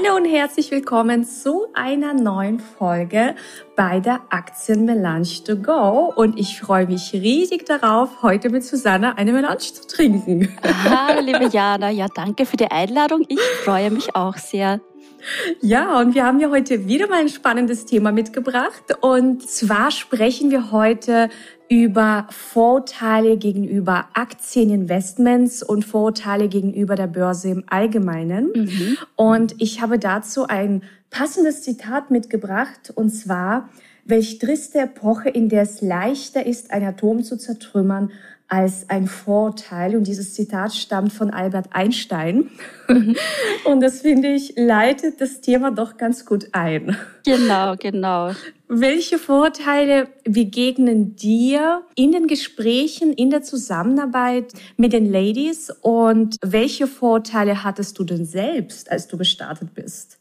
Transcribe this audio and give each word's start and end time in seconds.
Hallo 0.00 0.14
und 0.14 0.26
herzlich 0.26 0.70
willkommen 0.70 1.24
zu 1.24 1.66
einer 1.74 2.14
neuen 2.14 2.60
Folge 2.60 3.34
bei 3.74 3.98
der 3.98 4.20
Aktien 4.30 4.84
Melange 4.84 5.42
to 5.44 5.56
go. 5.56 6.12
Und 6.14 6.38
ich 6.38 6.60
freue 6.60 6.86
mich 6.86 7.12
riesig 7.12 7.66
darauf, 7.66 8.22
heute 8.22 8.48
mit 8.48 8.62
Susanne 8.62 9.18
eine 9.18 9.32
Melange 9.32 9.58
zu 9.58 9.88
trinken. 9.88 10.56
Hallo, 10.88 11.20
liebe 11.20 11.46
Jana. 11.46 11.90
Ja, 11.90 12.06
danke 12.14 12.46
für 12.46 12.56
die 12.56 12.70
Einladung. 12.70 13.24
Ich 13.26 13.40
freue 13.64 13.90
mich 13.90 14.14
auch 14.14 14.36
sehr. 14.36 14.80
Ja, 15.62 15.98
und 15.98 16.14
wir 16.14 16.24
haben 16.24 16.38
ja 16.38 16.48
heute 16.50 16.86
wieder 16.86 17.08
mal 17.08 17.18
ein 17.18 17.28
spannendes 17.28 17.84
Thema 17.84 18.12
mitgebracht. 18.12 18.84
Und 19.00 19.50
zwar 19.50 19.90
sprechen 19.90 20.52
wir 20.52 20.70
heute 20.70 21.28
über 21.68 22.26
Vorteile 22.30 23.36
gegenüber 23.36 24.08
Aktieninvestments 24.14 25.62
und 25.62 25.84
Vorteile 25.84 26.48
gegenüber 26.48 26.96
der 26.96 27.06
Börse 27.06 27.50
im 27.50 27.64
Allgemeinen. 27.66 28.50
Mhm. 28.54 28.98
Und 29.16 29.54
ich 29.58 29.80
habe 29.82 29.98
dazu 29.98 30.46
ein 30.46 30.82
passendes 31.10 31.62
Zitat 31.62 32.10
mitgebracht, 32.10 32.92
und 32.94 33.10
zwar, 33.10 33.68
welch 34.04 34.38
triste 34.38 34.78
Epoche, 34.78 35.28
in 35.28 35.48
der 35.48 35.62
es 35.62 35.82
leichter 35.82 36.46
ist, 36.46 36.70
ein 36.70 36.84
Atom 36.84 37.22
zu 37.22 37.36
zertrümmern, 37.36 38.10
als 38.48 38.88
ein 38.88 39.06
Vorteil. 39.06 39.94
Und 39.94 40.06
dieses 40.06 40.32
Zitat 40.32 40.74
stammt 40.74 41.12
von 41.12 41.30
Albert 41.30 41.66
Einstein. 41.72 42.50
Mhm. 42.88 43.14
Und 43.64 43.80
das 43.80 44.00
finde 44.00 44.28
ich, 44.28 44.54
leitet 44.56 45.20
das 45.20 45.42
Thema 45.42 45.70
doch 45.70 45.98
ganz 45.98 46.24
gut 46.24 46.48
ein. 46.52 46.96
Genau, 47.26 47.76
genau. 47.76 48.32
Welche 48.68 49.18
Vorteile 49.18 50.08
begegnen 50.24 51.16
dir 51.16 51.84
in 51.94 52.12
den 52.12 52.26
Gesprächen, 52.26 53.14
in 53.14 53.30
der 53.30 53.42
Zusammenarbeit 53.42 54.52
mit 54.76 54.92
den 54.92 55.10
Ladies 55.10 55.70
und 55.80 56.36
welche 56.42 56.86
Vorteile 56.86 57.64
hattest 57.64 57.98
du 57.98 58.04
denn 58.04 58.26
selbst, 58.26 58.90
als 58.90 59.08
du 59.08 59.16
gestartet 59.16 59.72
bist? 59.72 60.18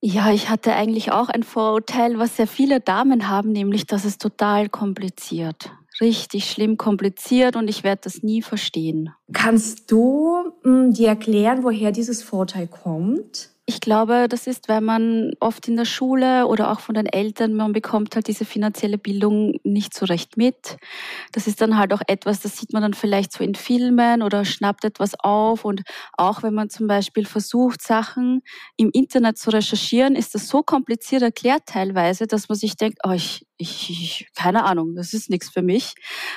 Ja, 0.00 0.32
ich 0.32 0.50
hatte 0.50 0.74
eigentlich 0.74 1.12
auch 1.12 1.28
ein 1.28 1.44
Vorurteil, 1.44 2.18
was 2.18 2.36
sehr 2.36 2.48
viele 2.48 2.80
Damen 2.80 3.28
haben, 3.28 3.52
nämlich, 3.52 3.86
dass 3.86 4.04
es 4.04 4.18
total 4.18 4.68
kompliziert 4.68 5.70
richtig 6.00 6.50
schlimm 6.50 6.76
kompliziert 6.76 7.56
und 7.56 7.68
ich 7.68 7.84
werde 7.84 8.02
das 8.04 8.22
nie 8.22 8.42
verstehen. 8.42 9.10
Kannst 9.32 9.90
du 9.90 10.52
mh, 10.62 10.70
hm, 10.70 10.92
dir 10.92 11.08
erklären, 11.08 11.62
woher 11.62 11.92
dieses 11.92 12.22
Vorteil 12.22 12.66
kommt? 12.66 13.51
Ich 13.64 13.80
glaube, 13.80 14.26
das 14.28 14.48
ist, 14.48 14.68
weil 14.68 14.80
man 14.80 15.30
oft 15.38 15.68
in 15.68 15.76
der 15.76 15.84
Schule 15.84 16.48
oder 16.48 16.72
auch 16.72 16.80
von 16.80 16.96
den 16.96 17.06
Eltern, 17.06 17.54
man 17.54 17.72
bekommt 17.72 18.16
halt 18.16 18.26
diese 18.26 18.44
finanzielle 18.44 18.98
Bildung 18.98 19.54
nicht 19.62 19.94
so 19.94 20.04
recht 20.04 20.36
mit. 20.36 20.78
Das 21.30 21.46
ist 21.46 21.60
dann 21.60 21.78
halt 21.78 21.92
auch 21.92 22.02
etwas, 22.08 22.40
das 22.40 22.58
sieht 22.58 22.72
man 22.72 22.82
dann 22.82 22.92
vielleicht 22.94 23.32
so 23.32 23.44
in 23.44 23.54
Filmen 23.54 24.22
oder 24.22 24.44
schnappt 24.44 24.84
etwas 24.84 25.14
auf. 25.20 25.64
Und 25.64 25.82
auch 26.18 26.42
wenn 26.42 26.54
man 26.54 26.70
zum 26.70 26.88
Beispiel 26.88 27.24
versucht, 27.24 27.82
Sachen 27.82 28.42
im 28.76 28.90
Internet 28.92 29.38
zu 29.38 29.50
recherchieren, 29.50 30.16
ist 30.16 30.34
das 30.34 30.48
so 30.48 30.62
kompliziert 30.64 31.22
erklärt 31.22 31.62
teilweise, 31.66 32.26
dass 32.26 32.48
man 32.48 32.58
sich 32.58 32.76
denkt, 32.76 32.98
oh, 33.04 33.12
ich, 33.12 33.46
ich, 33.58 33.90
ich 33.90 34.28
keine 34.34 34.64
Ahnung, 34.64 34.96
das 34.96 35.12
ist 35.12 35.30
nichts 35.30 35.50
für 35.50 35.62
mich. 35.62 35.94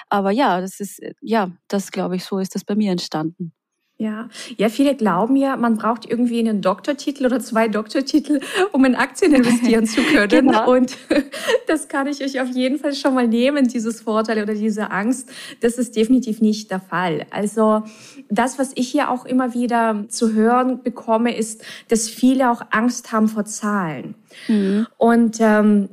Aber 0.09 0.29
ja, 0.29 0.61
das 0.61 0.79
ist, 0.79 1.01
ja, 1.21 1.49
das 1.69 1.91
glaube 1.91 2.17
ich, 2.17 2.23
so 2.23 2.37
ist 2.37 2.53
das 2.53 2.63
bei 2.63 2.75
mir 2.75 2.91
entstanden. 2.91 3.51
Ja, 3.97 4.27
ja, 4.57 4.67
viele 4.67 4.93
glauben 4.93 5.37
ja, 5.37 5.55
man 5.55 5.77
braucht 5.77 6.05
irgendwie 6.05 6.39
einen 6.39 6.61
Doktortitel 6.61 7.25
oder 7.25 7.39
zwei 7.39 7.69
Doktortitel, 7.69 8.41
um 8.73 8.83
in 8.83 8.93
Aktien 8.93 9.33
investieren 9.33 9.85
zu 9.85 10.01
können. 10.13 10.27
genau. 10.27 10.69
Und 10.69 10.97
das 11.67 11.87
kann 11.87 12.05
ich 12.07 12.21
euch 12.21 12.41
auf 12.41 12.49
jeden 12.49 12.77
Fall 12.77 12.93
schon 12.93 13.13
mal 13.13 13.25
nehmen, 13.25 13.69
dieses 13.69 14.01
Vorteil 14.01 14.43
oder 14.43 14.53
diese 14.53 14.91
Angst. 14.91 15.29
Das 15.61 15.77
ist 15.77 15.95
definitiv 15.95 16.41
nicht 16.41 16.71
der 16.71 16.81
Fall. 16.81 17.25
Also 17.29 17.83
das, 18.29 18.59
was 18.59 18.73
ich 18.75 18.89
hier 18.89 19.09
auch 19.09 19.23
immer 19.23 19.53
wieder 19.53 20.03
zu 20.09 20.33
hören 20.33 20.83
bekomme, 20.83 21.33
ist, 21.37 21.63
dass 21.87 22.09
viele 22.09 22.51
auch 22.51 22.61
Angst 22.71 23.13
haben 23.13 23.29
vor 23.29 23.45
Zahlen. 23.45 24.15
Mhm. 24.49 24.87
Und 24.97 25.37
ähm, 25.39 25.87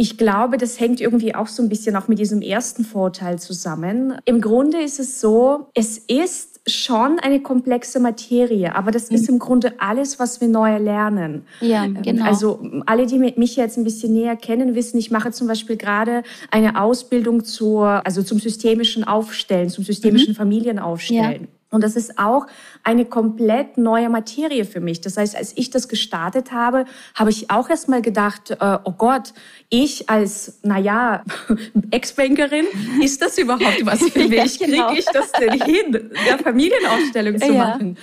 ich 0.00 0.16
glaube, 0.16 0.58
das 0.58 0.78
hängt 0.78 1.00
irgendwie 1.00 1.34
auch 1.34 1.48
so 1.48 1.60
ein 1.60 1.68
bisschen 1.68 1.96
auch 1.96 2.06
mit 2.06 2.20
diesem 2.20 2.40
ersten 2.40 2.84
Vorteil 2.84 3.40
zusammen. 3.40 4.16
Im 4.26 4.40
Grunde 4.40 4.80
ist 4.80 5.00
es 5.00 5.20
so, 5.20 5.70
es 5.74 5.98
ist 5.98 6.47
schon 6.68 7.18
eine 7.18 7.40
komplexe 7.40 8.00
Materie, 8.00 8.74
aber 8.74 8.90
das 8.90 9.08
ist 9.08 9.28
mhm. 9.28 9.34
im 9.34 9.38
Grunde 9.38 9.72
alles, 9.78 10.18
was 10.18 10.40
wir 10.40 10.48
neu 10.48 10.78
lernen. 10.78 11.42
Ja, 11.60 11.84
ähm, 11.84 12.02
genau. 12.02 12.24
Also 12.24 12.60
alle, 12.86 13.06
die 13.06 13.18
mich 13.18 13.56
jetzt 13.56 13.76
ein 13.76 13.84
bisschen 13.84 14.12
näher 14.12 14.36
kennen, 14.36 14.74
wissen, 14.74 14.98
ich 14.98 15.10
mache 15.10 15.30
zum 15.30 15.46
Beispiel 15.46 15.76
gerade 15.76 16.22
eine 16.50 16.80
Ausbildung 16.80 17.44
zur, 17.44 18.06
also 18.06 18.22
zum 18.22 18.38
systemischen 18.38 19.04
Aufstellen, 19.04 19.68
zum 19.70 19.84
systemischen 19.84 20.32
mhm. 20.32 20.36
Familienaufstellen. 20.36 21.42
Ja. 21.42 21.57
Und 21.70 21.84
das 21.84 21.96
ist 21.96 22.18
auch 22.18 22.46
eine 22.82 23.04
komplett 23.04 23.76
neue 23.76 24.08
Materie 24.08 24.64
für 24.64 24.80
mich. 24.80 25.02
Das 25.02 25.18
heißt, 25.18 25.36
als 25.36 25.52
ich 25.54 25.68
das 25.68 25.88
gestartet 25.88 26.50
habe, 26.50 26.86
habe 27.14 27.28
ich 27.28 27.50
auch 27.50 27.68
erst 27.68 27.90
mal 27.90 28.00
gedacht, 28.00 28.52
äh, 28.52 28.78
oh 28.84 28.92
Gott, 28.92 29.34
ich 29.68 30.08
als, 30.08 30.60
naja, 30.62 31.24
Ex-Bankerin, 31.90 32.64
ist 33.02 33.20
das 33.20 33.36
überhaupt 33.36 33.84
was 33.84 34.02
für 34.02 34.18
mich? 34.28 34.58
ja, 34.58 34.66
genau. 34.66 34.86
Kriege 34.86 35.00
ich 35.00 35.06
das 35.06 35.30
denn 35.32 35.60
hin, 35.60 36.10
eine 36.26 36.38
Familienaufstellung 36.42 37.38
zu 37.38 37.52
ja. 37.52 37.64
machen? 37.64 37.98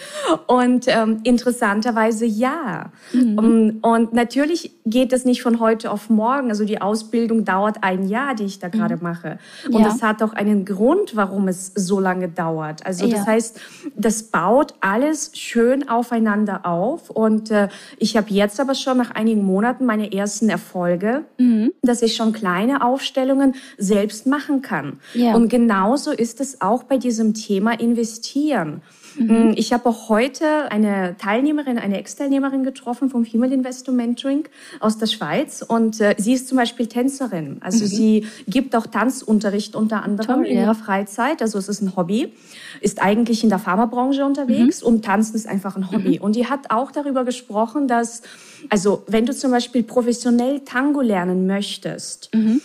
Und 0.46 0.86
ähm, 0.88 1.22
interessanterweise 1.24 2.28
ja. 2.28 2.92
Mhm. 3.14 3.38
Und, 3.38 3.80
und, 3.82 4.14
natürlich 4.14 4.74
geht 4.86 5.12
das 5.12 5.26
nicht 5.26 5.42
von 5.42 5.60
heute 5.60 5.90
auf 5.90 6.12
morgen. 6.12 6.50
Also 6.50 6.66
die 6.66 6.82
Ausbildung 6.82 7.46
dauert 7.46 7.78
ein 7.82 8.08
Jahr, 8.08 8.36
die 8.36 8.46
ich 8.46 8.60
da 8.60 8.68
gerade 8.68 8.98
mhm. 8.98 9.04
mache. 9.04 9.40
Und 9.72 9.82
ja. 9.82 9.86
das 9.86 10.04
hat 10.04 10.22
auch 10.22 10.34
einen 10.34 10.66
Grund, 10.66 11.16
warum 11.16 11.48
es 11.48 11.72
so 11.74 12.00
lange 12.00 12.30
dauert. 12.30 12.86
Also 12.86 13.08
das 13.10 13.26
heißt, 13.26 13.55
das 13.96 14.24
baut 14.24 14.74
alles 14.82 15.32
schön 15.34 15.88
aufeinander 15.90 16.66
auf. 16.66 17.10
Und 17.10 17.52
äh, 17.52 17.70
ich 17.98 18.18
habe 18.18 18.30
jetzt 18.30 18.60
aber 18.60 18.76
schon 18.76 18.98
nach 18.98 19.12
einigen 19.12 19.44
Monaten 19.44 19.86
meine 19.86 20.12
ersten 20.12 20.50
Erfolge, 20.50 21.26
mhm. 21.38 21.72
dass 21.82 22.02
ich 22.02 22.16
schon 22.16 22.34
kleine 22.34 22.84
Aufstellungen 22.84 23.56
selbst 23.78 24.28
machen 24.28 24.62
kann. 24.62 25.00
Ja. 25.14 25.36
Und 25.36 25.50
genauso 25.50 26.12
ist 26.12 26.42
es 26.42 26.62
auch 26.62 26.84
bei 26.84 26.98
diesem 26.98 27.34
Thema 27.34 27.80
Investieren. 27.80 28.82
Mhm. 29.18 29.52
Mm, 29.52 29.54
ich 29.56 29.74
habe 29.74 29.88
auch 29.90 30.10
heute 30.10 30.72
eine 30.72 31.16
Teilnehmerin, 31.18 31.78
eine 31.78 31.98
Ex-Teilnehmerin 31.98 32.64
getroffen 32.64 33.10
vom 33.10 33.26
Female 33.26 33.54
Investor 33.54 33.94
Mentoring 33.94 34.48
aus 34.80 34.98
der 34.98 35.08
Schweiz 35.08 35.64
und 35.66 36.02
äh, 36.02 36.16
sie 36.18 36.34
ist 36.34 36.48
zum 36.48 36.58
Beispiel 36.58 36.88
Tänzerin. 36.88 37.58
Also 37.62 37.86
mhm. 37.86 37.90
sie 37.90 38.28
gibt 38.48 38.76
auch 38.76 38.88
Tanzunterricht 38.88 39.76
unter 39.76 40.04
anderem 40.04 40.44
Toll, 40.44 40.48
in 40.48 40.58
ihrer 40.58 40.76
Freizeit. 40.76 41.42
Also 41.42 41.58
es 41.58 41.70
ist 41.70 41.82
ein 41.82 41.96
Hobby, 41.96 42.34
ist 42.82 43.02
eigentlich 43.02 43.44
in 43.46 43.50
der 43.50 43.60
Pharmabranche 43.60 44.26
unterwegs 44.26 44.82
mhm. 44.82 44.88
und 44.88 45.06
Tanzen 45.06 45.36
ist 45.36 45.48
einfach 45.48 45.76
ein 45.78 45.92
Hobby. 45.92 46.18
Mhm. 46.18 46.24
Und 46.24 46.36
die 46.36 46.48
hat 46.48 46.72
auch 46.72 46.92
darüber 46.92 47.24
gesprochen, 47.24 47.88
dass, 47.88 48.24
also 48.70 49.04
wenn 49.08 49.26
du 49.26 49.34
zum 49.34 49.52
Beispiel 49.52 49.84
professionell 49.84 50.62
Tango 50.62 51.02
lernen 51.02 51.46
möchtest, 51.46 52.34
mhm. 52.34 52.60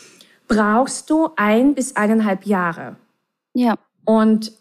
brauchst 0.49 1.11
du 1.11 1.29
ein 1.37 1.75
bis 1.75 1.97
eineinhalb 1.97 2.47
Jahre. 2.47 2.97
Ja. 3.53 3.77
Und 4.05 4.53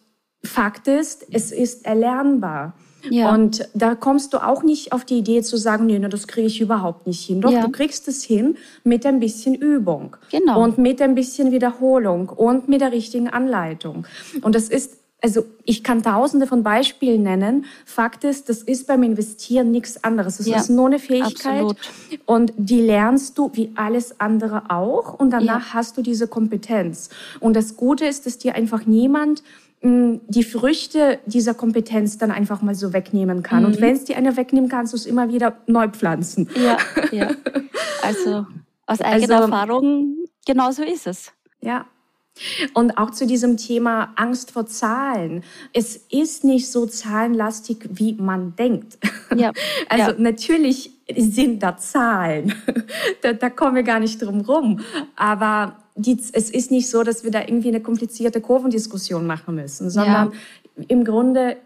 Fakt 0.44 0.88
ist, 0.88 1.26
es 1.32 1.52
ist 1.52 1.86
erlernbar. 1.86 2.74
Ja. 3.10 3.34
Und 3.34 3.70
da 3.74 3.96
kommst 3.96 4.34
du 4.34 4.40
auch 4.40 4.62
nicht 4.62 4.92
auf 4.92 5.06
die 5.06 5.20
Idee 5.20 5.42
zu 5.42 5.56
sagen, 5.56 5.86
nee, 5.86 6.00
das 6.00 6.28
kriege 6.28 6.48
ich 6.48 6.60
überhaupt 6.60 7.08
nicht 7.08 7.26
hin. 7.26 7.40
Doch, 7.40 7.52
ja. 7.52 7.62
du 7.62 7.70
kriegst 7.70 8.10
es 8.10 8.24
hin 8.24 8.58
mit 8.84 9.06
ein 9.06 9.20
bisschen 9.20 9.56
Übung. 9.56 10.18
Genau. 10.32 10.62
Und 10.62 10.78
mit 10.78 11.02
ein 11.02 11.16
bisschen 11.16 11.52
Wiederholung 11.52 12.28
und 12.28 12.68
mit 12.68 12.82
der 12.82 12.92
richtigen 12.92 13.30
Anleitung. 13.30 14.06
Und 14.42 14.56
das 14.56 14.68
ist 14.68 14.98
also 15.22 15.46
ich 15.66 15.84
kann 15.84 16.02
tausende 16.02 16.48
von 16.48 16.64
Beispielen 16.64 17.24
nennen. 17.24 17.66
Fakt 17.86 18.24
ist, 18.24 18.50
das 18.50 18.64
ist 18.64 18.88
beim 18.88 19.04
Investieren 19.04 19.72
nichts 19.72 20.04
anderes. 20.04 20.38
Das 20.38 20.48
ja, 20.48 20.58
ist 20.58 20.70
nur 20.70 20.88
eine 20.88 21.00
Fähigkeit 21.00 21.62
absolut. 21.62 21.78
und 22.26 22.54
die 22.58 22.82
lernst 22.82 23.38
du 23.38 23.52
wie 23.54 23.72
alles 23.76 24.20
andere 24.20 24.70
auch 24.70 25.14
und 25.14 25.32
danach 25.32 25.68
ja. 25.68 25.74
hast 25.74 25.98
du 25.98 26.02
diese 26.02 26.28
Kompetenz. 26.28 27.10
Und 27.40 27.56
das 27.56 27.76
Gute 27.76 28.06
ist, 28.06 28.26
dass 28.26 28.38
dir 28.38 28.56
einfach 28.56 28.86
niemand 28.86 29.44
die 29.82 30.44
Früchte 30.44 31.20
dieser 31.26 31.54
Kompetenz 31.54 32.18
dann 32.18 32.32
einfach 32.32 32.62
mal 32.62 32.76
so 32.76 32.92
wegnehmen 32.92 33.44
kann. 33.44 33.62
Mhm. 33.62 33.66
Und 33.66 33.82
wenn 33.82 33.96
es 33.96 34.04
dir 34.04 34.18
eine 34.18 34.36
wegnehmen 34.36 34.70
kannst 34.70 34.92
du 34.92 34.98
es 34.98 35.06
immer 35.06 35.30
wieder 35.30 35.56
neu 35.68 35.88
pflanzen. 35.88 36.50
Ja, 36.62 36.78
ja. 37.12 37.32
Also 38.02 38.46
aus 38.86 39.00
eigener 39.00 39.38
also, 39.38 39.52
Erfahrung, 39.52 40.18
genau 40.46 40.72
so 40.72 40.84
ist 40.84 41.08
es. 41.08 41.32
Ja. 41.62 41.86
Und 42.74 42.98
auch 42.98 43.12
zu 43.12 43.26
diesem 43.26 43.58
Thema 43.58 44.14
Angst 44.16 44.52
vor 44.52 44.66
Zahlen. 44.66 45.44
Es 45.74 45.96
ist 46.10 46.44
nicht 46.44 46.72
so 46.72 46.86
zahlenlastig, 46.86 47.90
wie 47.92 48.14
man 48.14 48.56
denkt. 48.56 48.98
Ja. 49.36 49.52
Also 49.90 50.12
ja. 50.12 50.16
natürlich 50.18 50.92
sind 51.16 51.64
da 51.64 51.78
Zahlen. 51.78 52.54
da, 53.22 53.34
da 53.34 53.50
kommen 53.50 53.76
wir 53.76 53.84
gar 53.84 54.00
nicht 54.00 54.22
drum 54.22 54.42
rum. 54.42 54.82
Aber 55.16 55.78
die, 55.96 56.18
es 56.34 56.50
ist 56.50 56.72
nicht 56.72 56.90
so, 56.90 57.04
dass 57.04 57.24
wir 57.24 57.32
da 57.32 57.42
irgendwie 57.42 57.70
eine 57.70 57.82
komplizierte 57.82 58.42
Kurvendiskussion 58.42 59.26
machen 59.26 59.56
müssen, 59.56 59.90
sondern 59.90 60.32
ja. 60.32 60.84
im 60.88 61.04
Grunde 61.04 61.58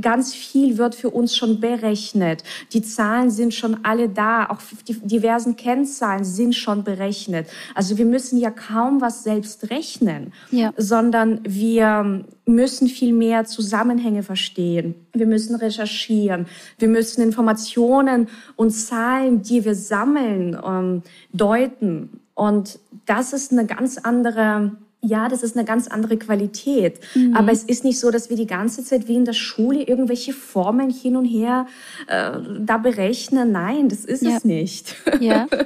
ganz 0.00 0.34
viel 0.34 0.78
wird 0.78 0.94
für 0.94 1.10
uns 1.10 1.36
schon 1.36 1.60
berechnet. 1.60 2.42
Die 2.72 2.82
Zahlen 2.82 3.30
sind 3.30 3.54
schon 3.54 3.84
alle 3.84 4.08
da, 4.08 4.48
auch 4.48 4.60
die 4.86 4.94
diversen 5.00 5.56
Kennzahlen 5.56 6.24
sind 6.24 6.54
schon 6.54 6.84
berechnet. 6.84 7.48
Also 7.74 7.98
wir 7.98 8.04
müssen 8.04 8.38
ja 8.38 8.50
kaum 8.50 9.00
was 9.00 9.24
selbst 9.24 9.70
rechnen, 9.70 10.32
ja. 10.50 10.72
sondern 10.76 11.40
wir 11.44 12.24
müssen 12.46 12.88
viel 12.88 13.12
mehr 13.12 13.44
Zusammenhänge 13.44 14.22
verstehen. 14.22 14.94
Wir 15.12 15.26
müssen 15.26 15.56
recherchieren. 15.56 16.46
Wir 16.78 16.88
müssen 16.88 17.22
Informationen 17.22 18.28
und 18.56 18.70
Zahlen, 18.70 19.42
die 19.42 19.64
wir 19.64 19.74
sammeln, 19.74 20.58
ähm, 20.64 21.02
deuten. 21.32 22.20
Und 22.34 22.78
das 23.06 23.32
ist 23.32 23.52
eine 23.52 23.66
ganz 23.66 23.98
andere 23.98 24.72
ja, 25.04 25.28
das 25.28 25.42
ist 25.42 25.56
eine 25.56 25.64
ganz 25.64 25.88
andere 25.88 26.16
Qualität. 26.16 27.00
Mhm. 27.14 27.34
Aber 27.36 27.50
es 27.50 27.64
ist 27.64 27.84
nicht 27.84 27.98
so, 27.98 28.10
dass 28.10 28.30
wir 28.30 28.36
die 28.36 28.46
ganze 28.46 28.84
Zeit 28.84 29.08
wie 29.08 29.16
in 29.16 29.24
der 29.24 29.32
Schule 29.32 29.82
irgendwelche 29.82 30.32
Formeln 30.32 30.90
hin 30.90 31.16
und 31.16 31.24
her 31.24 31.66
äh, 32.06 32.32
da 32.60 32.78
berechnen. 32.78 33.50
Nein, 33.50 33.88
das 33.88 34.04
ist 34.04 34.22
ja. 34.22 34.36
es 34.36 34.44
nicht. 34.44 34.94
Ja. 35.20 35.46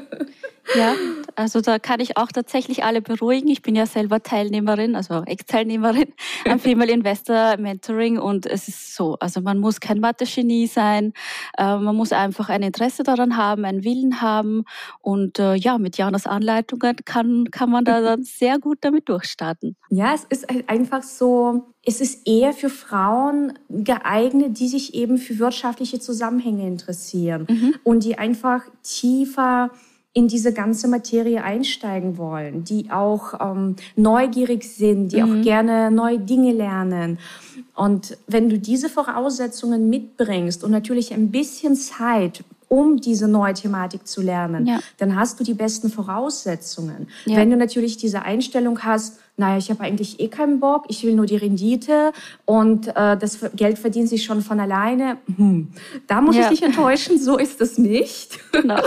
Ja, 0.74 0.94
also 1.36 1.60
da 1.60 1.78
kann 1.78 2.00
ich 2.00 2.16
auch 2.16 2.32
tatsächlich 2.32 2.84
alle 2.84 3.02
beruhigen. 3.02 3.48
Ich 3.48 3.62
bin 3.62 3.76
ja 3.76 3.86
selber 3.86 4.22
Teilnehmerin, 4.22 4.96
also 4.96 5.22
Ex-Teilnehmerin 5.24 6.12
am 6.48 6.58
Female 6.58 6.90
Investor 6.90 7.56
Mentoring 7.58 8.18
und 8.18 8.46
es 8.46 8.68
ist 8.68 8.94
so, 8.94 9.16
also 9.20 9.40
man 9.40 9.58
muss 9.58 9.80
kein 9.80 10.00
Mathe-Genie 10.00 10.66
sein, 10.66 11.12
äh, 11.58 11.76
man 11.76 11.94
muss 11.94 12.12
einfach 12.12 12.48
ein 12.48 12.62
Interesse 12.62 13.02
daran 13.02 13.36
haben, 13.36 13.64
einen 13.64 13.84
Willen 13.84 14.20
haben 14.20 14.64
und 15.00 15.38
äh, 15.38 15.54
ja, 15.54 15.78
mit 15.78 15.98
Janas 15.98 16.26
Anleitungen 16.26 16.96
kann, 17.04 17.48
kann 17.50 17.70
man 17.70 17.84
da 17.84 18.00
dann 18.00 18.22
sehr 18.22 18.58
gut 18.58 18.78
damit 18.80 19.08
durchstarten. 19.08 19.76
Ja, 19.90 20.14
es 20.14 20.24
ist 20.24 20.48
halt 20.50 20.68
einfach 20.68 21.02
so, 21.02 21.74
es 21.84 22.00
ist 22.00 22.26
eher 22.26 22.52
für 22.52 22.70
Frauen 22.70 23.58
geeignet, 23.68 24.58
die 24.58 24.68
sich 24.68 24.94
eben 24.94 25.18
für 25.18 25.38
wirtschaftliche 25.38 26.00
Zusammenhänge 26.00 26.66
interessieren 26.66 27.46
mhm. 27.48 27.74
und 27.84 28.04
die 28.04 28.18
einfach 28.18 28.62
tiefer 28.82 29.70
in 30.16 30.28
diese 30.28 30.54
ganze 30.54 30.88
Materie 30.88 31.44
einsteigen 31.44 32.16
wollen, 32.16 32.64
die 32.64 32.90
auch 32.90 33.34
ähm, 33.38 33.76
neugierig 33.96 34.64
sind, 34.64 35.12
die 35.12 35.20
mhm. 35.20 35.40
auch 35.40 35.44
gerne 35.44 35.90
neue 35.90 36.18
Dinge 36.18 36.54
lernen. 36.54 37.18
Und 37.74 38.16
wenn 38.26 38.48
du 38.48 38.58
diese 38.58 38.88
Voraussetzungen 38.88 39.90
mitbringst 39.90 40.64
und 40.64 40.70
natürlich 40.70 41.12
ein 41.12 41.30
bisschen 41.30 41.76
Zeit, 41.76 42.44
um 42.68 42.98
diese 42.98 43.28
neue 43.28 43.52
Thematik 43.52 44.06
zu 44.06 44.22
lernen, 44.22 44.66
ja. 44.66 44.80
dann 44.96 45.16
hast 45.16 45.38
du 45.38 45.44
die 45.44 45.52
besten 45.52 45.90
Voraussetzungen. 45.90 47.08
Ja. 47.26 47.36
Wenn 47.36 47.50
du 47.50 47.58
natürlich 47.58 47.98
diese 47.98 48.22
Einstellung 48.22 48.84
hast, 48.84 49.20
naja, 49.38 49.58
ich 49.58 49.70
habe 49.70 49.82
eigentlich 49.82 50.18
eh 50.18 50.28
keinen 50.28 50.60
Bock, 50.60 50.86
ich 50.88 51.04
will 51.04 51.14
nur 51.14 51.26
die 51.26 51.36
Rendite 51.36 52.12
und 52.46 52.88
äh, 52.88 53.16
das 53.18 53.38
Geld 53.54 53.78
verdient 53.78 54.08
sich 54.08 54.24
schon 54.24 54.40
von 54.40 54.58
alleine. 54.60 55.18
Hm. 55.36 55.68
Da 56.06 56.22
muss 56.22 56.36
ja. 56.36 56.44
ich 56.44 56.48
dich 56.48 56.62
enttäuschen, 56.62 57.18
so 57.18 57.36
ist 57.36 57.60
es 57.60 57.78
nicht. 57.78 58.38
Genau. 58.52 58.80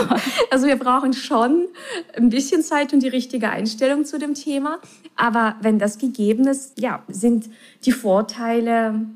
Also 0.50 0.66
wir 0.66 0.76
brauchen 0.76 1.12
schon 1.12 1.68
ein 2.16 2.28
bisschen 2.28 2.62
Zeit 2.62 2.92
und 2.92 3.02
die 3.02 3.08
richtige 3.08 3.50
Einstellung 3.50 4.04
zu 4.04 4.18
dem 4.18 4.34
Thema. 4.34 4.78
Aber 5.14 5.54
wenn 5.60 5.78
das 5.78 5.98
gegeben 5.98 6.48
ist, 6.48 6.78
ja, 6.80 7.02
sind 7.08 7.48
die 7.84 7.92
Vorteile 7.92 9.06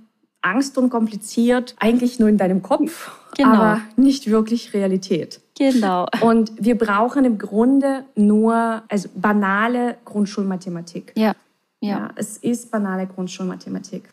Angst 0.42 0.78
und 0.78 0.90
kompliziert 0.90 1.74
eigentlich 1.78 2.18
nur 2.18 2.28
in 2.28 2.38
deinem 2.38 2.62
Kopf, 2.62 3.10
genau. 3.36 3.50
aber 3.50 3.80
nicht 3.96 4.30
wirklich 4.30 4.74
Realität. 4.74 5.40
Genau. 5.56 6.06
Und 6.20 6.52
wir 6.58 6.76
brauchen 6.76 7.24
im 7.24 7.38
Grunde 7.38 8.04
nur 8.16 8.82
also 8.88 9.08
banale 9.14 9.96
Grundschulmathematik. 10.04 11.12
Ja. 11.16 11.34
ja. 11.80 11.88
ja 11.88 12.10
es 12.16 12.38
ist 12.38 12.70
banale 12.70 13.06
Grundschulmathematik. 13.06 14.08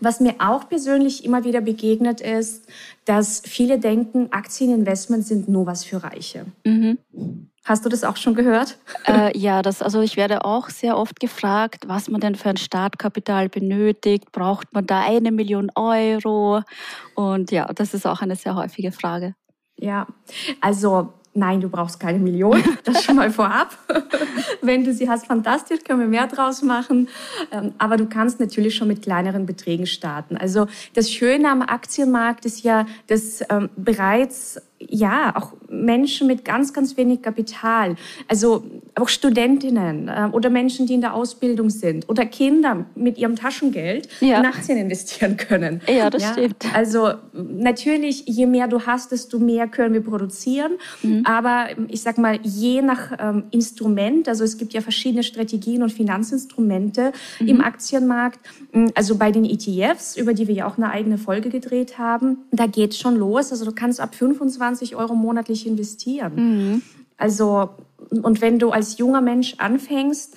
Was 0.00 0.20
mir 0.20 0.34
auch 0.38 0.68
persönlich 0.68 1.24
immer 1.24 1.42
wieder 1.42 1.60
begegnet 1.60 2.20
ist, 2.20 2.66
dass 3.06 3.40
viele 3.44 3.80
denken, 3.80 4.28
Aktieninvestments 4.30 5.28
sind 5.28 5.48
nur 5.48 5.66
was 5.66 5.84
für 5.84 6.02
Reiche. 6.02 6.46
Mhm. 6.64 6.98
Hast 7.64 7.84
du 7.84 7.88
das 7.88 8.04
auch 8.04 8.16
schon 8.16 8.34
gehört? 8.34 8.76
Äh, 9.06 9.36
ja, 9.36 9.62
das, 9.62 9.80
also 9.80 10.02
ich 10.02 10.16
werde 10.16 10.44
auch 10.44 10.68
sehr 10.68 10.98
oft 10.98 11.18
gefragt, 11.18 11.88
was 11.88 12.08
man 12.08 12.20
denn 12.20 12.34
für 12.34 12.50
ein 12.50 12.58
Startkapital 12.58 13.48
benötigt. 13.48 14.32
Braucht 14.32 14.72
man 14.74 14.86
da 14.86 15.00
eine 15.00 15.32
Million 15.32 15.70
Euro? 15.74 16.60
Und 17.14 17.50
ja, 17.50 17.66
das 17.72 17.94
ist 17.94 18.06
auch 18.06 18.20
eine 18.20 18.36
sehr 18.36 18.54
häufige 18.54 18.92
Frage. 18.92 19.34
Ja, 19.76 20.06
also 20.60 21.12
nein, 21.34 21.60
du 21.60 21.68
brauchst 21.68 22.00
keine 22.00 22.18
Million, 22.18 22.62
das 22.84 23.04
schon 23.04 23.16
mal 23.16 23.30
vorab. 23.30 23.76
Wenn 24.62 24.84
du 24.84 24.92
sie 24.92 25.08
hast, 25.08 25.26
fantastisch, 25.26 25.80
können 25.84 26.00
wir 26.00 26.06
mehr 26.06 26.26
draus 26.26 26.62
machen. 26.62 27.08
Ähm, 27.50 27.74
aber 27.78 27.96
du 27.96 28.06
kannst 28.06 28.40
natürlich 28.40 28.74
schon 28.76 28.88
mit 28.88 29.02
kleineren 29.02 29.46
Beträgen 29.46 29.86
starten. 29.86 30.36
Also 30.36 30.66
das 30.94 31.10
Schöne 31.10 31.50
am 31.50 31.62
Aktienmarkt 31.62 32.46
ist 32.46 32.62
ja, 32.62 32.86
dass 33.08 33.42
ähm, 33.50 33.68
bereits 33.76 34.60
ja, 34.88 35.34
auch 35.36 35.52
Menschen 35.68 36.26
mit 36.26 36.44
ganz, 36.44 36.72
ganz 36.72 36.96
wenig 36.96 37.22
Kapital, 37.22 37.96
also 38.28 38.64
auch 38.94 39.08
Studentinnen 39.08 40.08
äh, 40.08 40.28
oder 40.32 40.50
Menschen, 40.50 40.86
die 40.86 40.94
in 40.94 41.00
der 41.00 41.14
Ausbildung 41.14 41.70
sind 41.70 42.08
oder 42.08 42.26
Kinder 42.26 42.86
mit 42.94 43.18
ihrem 43.18 43.36
Taschengeld 43.36 44.08
ja. 44.20 44.38
in 44.38 44.46
Aktien 44.46 44.78
investieren 44.78 45.36
können. 45.36 45.80
Ja, 45.88 46.10
das 46.10 46.22
ja? 46.22 46.32
stimmt. 46.32 46.64
Also 46.74 47.14
natürlich, 47.32 48.24
je 48.26 48.46
mehr 48.46 48.68
du 48.68 48.82
hast, 48.86 49.12
desto 49.12 49.38
mehr 49.38 49.66
können 49.66 49.94
wir 49.94 50.02
produzieren. 50.02 50.72
Mhm. 51.02 51.22
Aber 51.24 51.66
ich 51.88 52.02
sag 52.02 52.18
mal, 52.18 52.38
je 52.42 52.82
nach 52.82 53.12
ähm, 53.18 53.44
Instrument, 53.50 54.28
also 54.28 54.44
es 54.44 54.56
gibt 54.56 54.72
ja 54.72 54.80
verschiedene 54.80 55.22
Strategien 55.22 55.82
und 55.82 55.92
Finanzinstrumente 55.92 57.12
mhm. 57.40 57.48
im 57.48 57.60
Aktienmarkt, 57.60 58.40
also 58.94 59.16
bei 59.16 59.30
den 59.30 59.44
ETFs, 59.44 60.16
über 60.16 60.34
die 60.34 60.48
wir 60.48 60.54
ja 60.54 60.66
auch 60.66 60.76
eine 60.76 60.90
eigene 60.90 61.18
Folge 61.18 61.48
gedreht 61.48 61.98
haben, 61.98 62.38
da 62.50 62.66
geht 62.66 62.94
schon 62.94 63.16
los. 63.16 63.50
Also 63.50 63.64
du 63.64 63.72
kannst 63.72 64.00
ab 64.00 64.14
25 64.14 64.73
20 64.74 64.96
Euro 64.96 65.14
monatlich 65.14 65.66
investieren. 65.66 66.32
Mhm. 66.34 66.82
Also, 67.16 67.70
und 68.10 68.40
wenn 68.40 68.58
du 68.58 68.70
als 68.70 68.98
junger 68.98 69.20
Mensch 69.20 69.54
anfängst, 69.58 70.36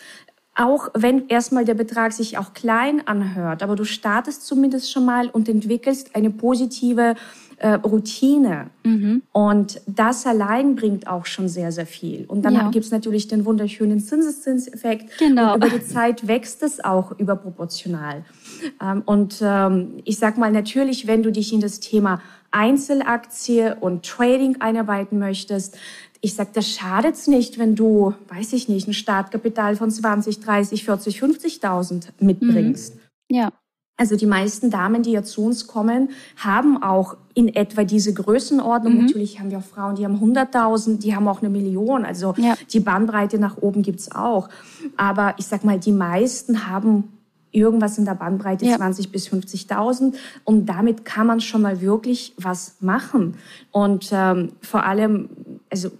auch 0.55 0.89
wenn 0.95 1.27
erstmal 1.27 1.65
der 1.65 1.75
Betrag 1.75 2.13
sich 2.13 2.37
auch 2.37 2.53
klein 2.53 3.05
anhört, 3.07 3.61
aber 3.61 3.75
du 3.75 3.83
startest 3.83 4.45
zumindest 4.45 4.91
schon 4.91 5.05
mal 5.05 5.29
und 5.29 5.47
entwickelst 5.47 6.15
eine 6.15 6.31
positive 6.31 7.15
äh, 7.57 7.69
Routine. 7.69 8.69
Mhm. 8.83 9.21
Und 9.31 9.81
das 9.85 10.25
allein 10.25 10.75
bringt 10.75 11.07
auch 11.07 11.25
schon 11.25 11.47
sehr, 11.47 11.71
sehr 11.71 11.85
viel. 11.85 12.25
Und 12.27 12.43
dann 12.43 12.53
ja. 12.53 12.69
gibt 12.69 12.85
es 12.85 12.91
natürlich 12.91 13.27
den 13.27 13.45
wunderschönen 13.45 13.99
Zinseszinseffekt. 13.99 15.17
Genau. 15.19 15.53
Und 15.53 15.65
über 15.65 15.77
die 15.77 15.85
Zeit 15.85 16.27
wächst 16.27 16.63
es 16.63 16.83
auch 16.83 17.17
überproportional. 17.19 18.25
Ähm, 18.81 19.03
und 19.05 19.39
ähm, 19.41 20.01
ich 20.03 20.17
sag 20.17 20.37
mal, 20.37 20.51
natürlich, 20.51 21.07
wenn 21.07 21.23
du 21.23 21.31
dich 21.31 21.53
in 21.53 21.61
das 21.61 21.79
Thema 21.79 22.21
Einzelaktie 22.51 23.75
und 23.79 24.05
Trading 24.05 24.61
einarbeiten 24.61 25.19
möchtest, 25.19 25.77
ich 26.21 26.33
sage, 26.33 26.49
das 26.53 26.69
schadet's 26.69 27.27
nicht, 27.27 27.59
wenn 27.59 27.75
du, 27.75 28.13
weiß 28.29 28.53
ich 28.53 28.69
nicht, 28.69 28.87
ein 28.87 28.93
Startkapital 28.93 29.75
von 29.75 29.91
20, 29.91 30.39
30, 30.39 30.83
40, 30.83 31.21
50.000 31.21 32.07
mitbringst. 32.19 32.95
Mhm. 32.95 33.35
Ja. 33.35 33.51
Also 33.99 34.15
die 34.15 34.27
meisten 34.27 34.69
Damen, 34.69 35.01
die 35.01 35.11
ja 35.11 35.23
zu 35.23 35.43
uns 35.43 35.65
kommen, 35.65 36.11
haben 36.35 36.81
auch 36.81 37.17
in 37.33 37.53
etwa 37.53 37.83
diese 37.83 38.13
Größenordnung. 38.13 38.93
Mhm. 38.93 39.05
Natürlich 39.05 39.39
haben 39.39 39.49
wir 39.49 39.57
auch 39.57 39.63
Frauen, 39.63 39.95
die 39.95 40.05
haben 40.05 40.19
100.000, 40.23 40.99
die 40.99 41.15
haben 41.15 41.27
auch 41.27 41.41
eine 41.41 41.49
Million. 41.49 42.05
Also 42.05 42.35
ja. 42.37 42.53
die 42.71 42.79
Bandbreite 42.79 43.39
nach 43.39 43.57
oben 43.57 43.81
gibt's 43.81 44.11
auch. 44.11 44.49
Aber 44.97 45.33
ich 45.37 45.47
sag 45.47 45.63
mal, 45.63 45.79
die 45.79 45.91
meisten 45.91 46.67
haben 46.67 47.16
irgendwas 47.57 47.97
in 47.97 48.05
der 48.05 48.15
Bandbreite 48.15 48.65
ja. 48.65 48.77
20 48.77 49.11
bis 49.11 49.27
50.000 49.27 50.13
und 50.43 50.67
damit 50.67 51.05
kann 51.05 51.27
man 51.27 51.41
schon 51.41 51.61
mal 51.61 51.81
wirklich 51.81 52.33
was 52.37 52.75
machen 52.79 53.35
und 53.71 54.09
ähm, 54.11 54.51
vor 54.61 54.83
allem 54.83 55.29
also 55.69 55.91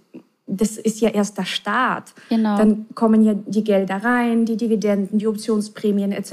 das 0.48 0.78
ist 0.78 1.00
ja 1.00 1.10
erst 1.10 1.36
der 1.36 1.44
Start. 1.44 2.14
Genau. 2.30 2.56
Dann 2.56 2.86
kommen 2.94 3.22
ja 3.22 3.34
die 3.34 3.62
Gelder 3.62 4.02
rein, 4.02 4.46
die 4.46 4.56
Dividenden, 4.56 5.18
die 5.18 5.26
Optionsprämien 5.26 6.10
etc. 6.10 6.32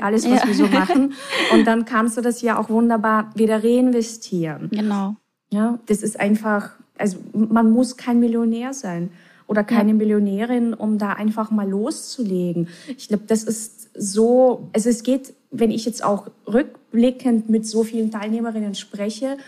alles, 0.00 0.28
was 0.28 0.40
ja. 0.40 0.46
wir 0.46 0.54
so 0.54 0.66
machen. 0.72 1.12
Und 1.52 1.66
dann 1.66 1.84
kannst 1.84 2.16
du 2.16 2.22
das 2.22 2.40
ja 2.40 2.58
auch 2.58 2.70
wunderbar 2.70 3.30
wieder 3.34 3.62
reinvestieren. 3.62 4.70
Genau. 4.70 5.16
Ja, 5.50 5.78
das 5.86 6.02
ist 6.02 6.18
einfach, 6.18 6.70
also 6.96 7.18
man 7.32 7.70
muss 7.70 7.98
kein 7.98 8.18
Millionär 8.18 8.72
sein 8.72 9.10
oder 9.50 9.64
keine 9.64 9.90
ja. 9.90 9.96
Millionärin, 9.96 10.74
um 10.74 10.96
da 10.96 11.14
einfach 11.14 11.50
mal 11.50 11.68
loszulegen. 11.68 12.68
Ich 12.96 13.08
glaube, 13.08 13.24
das 13.26 13.42
ist 13.42 13.90
so, 13.94 14.68
also 14.72 14.88
es 14.88 15.02
geht, 15.02 15.34
wenn 15.50 15.72
ich 15.72 15.84
jetzt 15.84 16.04
auch 16.04 16.28
rückblickend 16.46 17.50
mit 17.50 17.66
so 17.66 17.82
vielen 17.82 18.12
Teilnehmerinnen 18.12 18.76
spreche, 18.76 19.38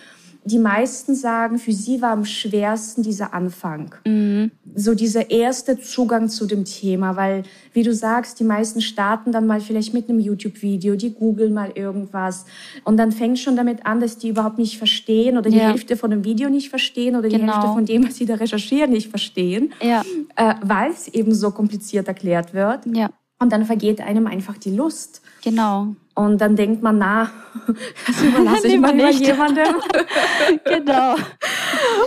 die 0.44 0.58
meisten 0.58 1.14
sagen, 1.14 1.58
für 1.58 1.72
sie 1.72 2.02
war 2.02 2.10
am 2.10 2.24
schwersten 2.24 3.02
dieser 3.02 3.32
Anfang. 3.32 3.94
Mhm. 4.04 4.50
So 4.74 4.94
dieser 4.94 5.30
erste 5.30 5.78
Zugang 5.78 6.28
zu 6.28 6.46
dem 6.46 6.64
Thema, 6.64 7.16
weil, 7.16 7.44
wie 7.72 7.84
du 7.84 7.94
sagst, 7.94 8.40
die 8.40 8.44
meisten 8.44 8.80
starten 8.80 9.30
dann 9.30 9.46
mal 9.46 9.60
vielleicht 9.60 9.94
mit 9.94 10.08
einem 10.08 10.18
YouTube-Video, 10.18 10.96
die 10.96 11.14
googeln 11.14 11.54
mal 11.54 11.72
irgendwas 11.74 12.44
und 12.84 12.96
dann 12.96 13.12
fängt 13.12 13.38
schon 13.38 13.54
damit 13.54 13.86
an, 13.86 14.00
dass 14.00 14.18
die 14.18 14.30
überhaupt 14.30 14.58
nicht 14.58 14.78
verstehen 14.78 15.38
oder 15.38 15.48
die 15.48 15.58
ja. 15.58 15.68
Hälfte 15.68 15.96
von 15.96 16.10
dem 16.10 16.24
Video 16.24 16.48
nicht 16.48 16.70
verstehen 16.70 17.14
oder 17.14 17.28
die 17.28 17.36
genau. 17.36 17.52
Hälfte 17.52 17.72
von 17.72 17.86
dem, 17.86 18.08
was 18.08 18.16
sie 18.16 18.26
da 18.26 18.34
recherchieren, 18.34 18.90
nicht 18.90 19.10
verstehen, 19.10 19.72
ja. 19.80 20.02
äh, 20.36 20.54
weil 20.62 20.90
es 20.90 21.06
eben 21.08 21.34
so 21.34 21.52
kompliziert 21.52 22.08
erklärt 22.08 22.52
wird. 22.52 22.80
Ja. 22.86 23.10
Und 23.38 23.52
dann 23.52 23.64
vergeht 23.64 24.00
einem 24.00 24.26
einfach 24.26 24.56
die 24.56 24.74
Lust. 24.74 25.22
Genau. 25.42 25.94
Und 26.14 26.40
dann 26.42 26.56
denkt 26.56 26.82
man, 26.82 26.98
na, 26.98 27.30
das 28.06 28.22
überlasse 28.22 28.66
ich 28.68 28.78
mal 28.78 28.94
nicht. 28.94 29.20
jemandem. 29.26 29.76
genau. 30.64 31.14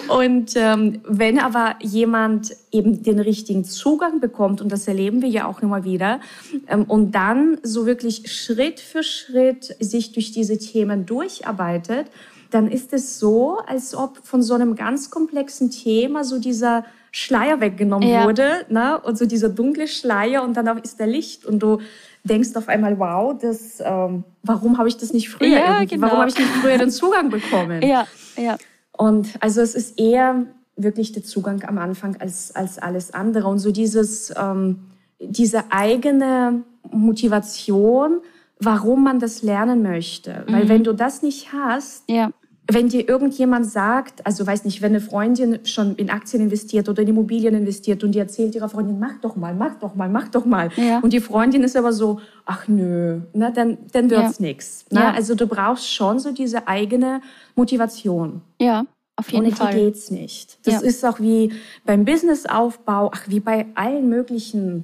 Und 0.07 0.53
ähm, 0.55 1.01
wenn 1.07 1.39
aber 1.39 1.75
jemand 1.81 2.55
eben 2.71 3.01
den 3.01 3.19
richtigen 3.19 3.63
Zugang 3.63 4.19
bekommt, 4.19 4.61
und 4.61 4.71
das 4.71 4.87
erleben 4.87 5.21
wir 5.21 5.29
ja 5.29 5.47
auch 5.47 5.61
immer 5.61 5.83
wieder, 5.83 6.19
ähm, 6.67 6.83
und 6.83 7.13
dann 7.13 7.57
so 7.63 7.85
wirklich 7.85 8.31
Schritt 8.31 8.79
für 8.79 9.03
Schritt 9.03 9.75
sich 9.79 10.11
durch 10.13 10.31
diese 10.31 10.57
Themen 10.59 11.05
durcharbeitet, 11.05 12.07
dann 12.51 12.69
ist 12.69 12.93
es 12.93 13.19
so, 13.19 13.57
als 13.65 13.95
ob 13.95 14.19
von 14.23 14.43
so 14.43 14.53
einem 14.53 14.75
ganz 14.75 15.09
komplexen 15.09 15.71
Thema 15.71 16.23
so 16.23 16.39
dieser 16.39 16.85
Schleier 17.11 17.59
weggenommen 17.59 18.07
ja. 18.07 18.25
wurde, 18.25 18.65
ne? 18.69 18.99
und 19.01 19.17
so 19.17 19.25
dieser 19.25 19.49
dunkle 19.49 19.87
Schleier 19.87 20.43
und 20.43 20.55
dann 20.55 20.77
ist 20.79 20.99
der 20.99 21.07
Licht 21.07 21.45
und 21.45 21.59
du 21.59 21.79
denkst 22.25 22.49
auf 22.55 22.67
einmal, 22.67 22.99
wow, 22.99 23.37
das, 23.39 23.81
ähm, 23.83 24.23
warum 24.43 24.77
habe 24.77 24.89
ich 24.89 24.97
das 24.97 25.13
nicht 25.13 25.29
früher? 25.29 25.57
Ja, 25.57 25.83
genau. 25.85 26.07
Warum 26.07 26.19
habe 26.19 26.29
ich 26.29 26.37
nicht 26.37 26.49
früher 26.49 26.77
den 26.77 26.91
Zugang 26.91 27.29
bekommen? 27.29 27.81
Ja, 27.85 28.07
ja. 28.35 28.57
Und 28.91 29.35
also 29.41 29.61
es 29.61 29.75
ist 29.75 29.99
eher 29.99 30.45
wirklich 30.75 31.11
der 31.11 31.23
Zugang 31.23 31.63
am 31.63 31.77
Anfang 31.77 32.17
als, 32.19 32.55
als 32.55 32.79
alles 32.79 33.13
andere. 33.13 33.47
Und 33.47 33.59
so 33.59 33.71
dieses, 33.71 34.33
ähm, 34.37 34.79
diese 35.19 35.71
eigene 35.71 36.63
Motivation, 36.89 38.21
warum 38.59 39.03
man 39.03 39.19
das 39.19 39.43
lernen 39.43 39.83
möchte. 39.83 40.45
Mhm. 40.47 40.53
Weil 40.53 40.69
wenn 40.69 40.83
du 40.83 40.93
das 40.93 41.21
nicht 41.21 41.53
hast, 41.53 42.09
ja 42.09 42.31
wenn 42.67 42.89
dir 42.89 43.07
irgendjemand 43.07 43.69
sagt, 43.69 44.25
also 44.25 44.45
weiß 44.45 44.65
nicht, 44.65 44.81
wenn 44.81 44.91
eine 44.91 45.01
Freundin 45.01 45.59
schon 45.65 45.95
in 45.95 46.09
Aktien 46.09 46.41
investiert 46.41 46.89
oder 46.89 47.03
in 47.03 47.09
Immobilien 47.09 47.53
investiert 47.53 48.03
und 48.03 48.13
die 48.13 48.19
erzählt 48.19 48.55
ihrer 48.55 48.69
Freundin, 48.69 48.99
mach 48.99 49.19
doch 49.21 49.35
mal, 49.35 49.53
mach 49.53 49.75
doch 49.75 49.93
mal, 49.93 50.09
mach 50.09 50.29
doch 50.29 50.45
mal. 50.45 50.69
Ja. 50.75 50.99
Und 50.99 51.13
die 51.13 51.19
Freundin 51.19 51.63
ist 51.63 51.75
aber 51.75 51.93
so, 51.93 52.19
ach 52.45 52.67
nö, 52.67 53.21
na, 53.33 53.51
dann, 53.51 53.77
dann 53.91 54.09
wird's 54.09 54.39
ja. 54.39 54.45
nix. 54.45 54.85
Na? 54.89 55.03
Ja. 55.03 55.13
Also 55.13 55.35
du 55.35 55.45
brauchst 55.47 55.91
schon 55.91 56.19
so 56.19 56.31
diese 56.31 56.67
eigene 56.67 57.21
Motivation. 57.55 58.41
Ja. 58.59 58.85
Auf 59.17 59.31
jeden 59.31 59.45
Ohne 59.45 59.55
Fall. 59.55 59.73
die 59.73 59.79
geht's 59.79 60.11
nicht. 60.11 60.59
Das 60.65 60.75
ja. 60.75 60.79
ist 60.81 61.05
auch 61.05 61.19
wie 61.19 61.53
beim 61.85 62.03
Businessaufbau, 62.03 63.11
ach, 63.13 63.27
wie 63.27 63.39
bei 63.39 63.67
allen 63.75 64.09
möglichen. 64.09 64.83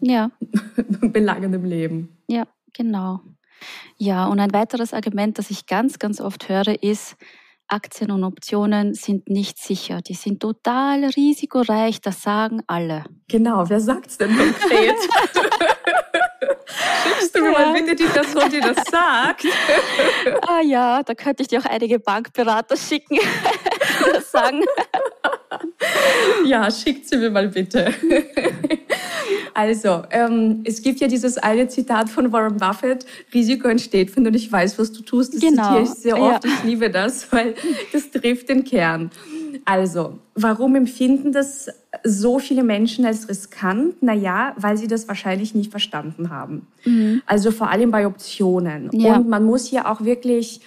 Belangen 1.02 1.54
im 1.54 1.66
Leben. 1.66 2.16
Ja, 2.28 2.46
genau. 2.74 3.20
Ja, 3.98 4.28
und 4.28 4.40
ein 4.40 4.54
weiteres 4.54 4.94
Argument, 4.94 5.38
das 5.38 5.52
ich 5.52 5.66
ganz, 5.66 6.00
ganz 6.00 6.22
oft 6.22 6.48
höre, 6.48 6.82
ist, 6.82 7.18
Aktien 7.68 8.12
und 8.12 8.24
Optionen 8.24 8.94
sind 8.94 9.30
nicht 9.30 9.58
sicher. 9.58 10.02
Die 10.02 10.14
sind 10.14 10.42
total 10.42 11.06
risikoreich, 11.06 12.02
das 12.02 12.22
sagen 12.22 12.62
alle. 12.68 13.06
Genau, 13.28 13.70
wer 13.70 13.80
sagt's 13.80 14.18
denn 14.18 14.36
konkret? 14.36 14.96
Schickst 17.04 17.36
du 17.36 17.42
mir 17.42 17.52
ja. 17.52 17.60
mal 17.60 17.74
bitte 17.74 17.96
die 17.96 18.04
Person, 18.04 18.50
die 18.50 18.60
das 18.60 18.78
sagt? 18.90 19.46
ah 20.48 20.62
ja, 20.62 21.04
da 21.04 21.14
könnte 21.14 21.44
ich 21.44 21.50
dir 21.50 21.60
auch 21.60 21.66
einige 21.66 22.00
Bankberater 22.00 22.78
schicken, 22.78 23.16
die 23.16 23.22
das 24.14 24.32
sagen. 24.32 24.62
ja, 26.46 26.70
schickt 26.72 27.08
sie 27.08 27.18
mir 27.18 27.30
mal 27.30 27.48
bitte. 27.48 27.94
Also, 29.54 30.04
ähm, 30.12 30.62
es 30.64 30.82
gibt 30.82 31.00
ja 31.00 31.08
dieses 31.08 31.38
eine 31.38 31.68
Zitat 31.68 32.10
von 32.10 32.32
Warren 32.32 32.58
Buffett, 32.58 33.06
Risiko 33.34 33.68
entsteht, 33.68 34.16
wenn 34.16 34.24
du 34.24 34.32
nicht 34.32 34.52
weißt, 34.52 34.80
was 34.80 34.92
du 34.92 35.02
tust. 35.02 35.34
Das 35.34 35.42
genau. 35.42 35.64
zitiere 35.64 35.84
ich 35.84 35.90
sehr 35.90 36.20
oft. 36.20 36.46
Ja. 36.46 36.52
Ich 36.52 36.64
liebe 36.64 36.90
das, 36.90 37.32
weil 37.32 37.56
das 37.92 38.12
trifft 38.12 38.50
den 38.50 38.64
Kern. 38.64 39.12
Also, 39.66 40.20
warum 40.36 40.76
empfinden 40.76 41.32
das 41.32 41.70
so 42.04 42.40
viele 42.40 42.64
Menschen 42.64 43.06
als 43.06 43.28
riskant? 43.30 44.02
Naja, 44.02 44.54
weil 44.58 44.78
sie 44.78 44.88
das 44.88 45.08
wahrscheinlich 45.08 45.54
nicht 45.54 45.72
verstanden 45.72 46.30
haben. 46.30 46.68
Mhm. 46.86 47.22
Also 47.26 47.52
vor 47.52 47.70
allem 47.70 47.92
bei 47.92 48.08
Optionen. 48.08 48.90
Ja. 48.94 49.18
Und 49.18 49.28
man 49.28 49.44
muss 49.44 49.72
ja 49.72 49.92
auch 49.92 50.02
wirklich 50.02 50.62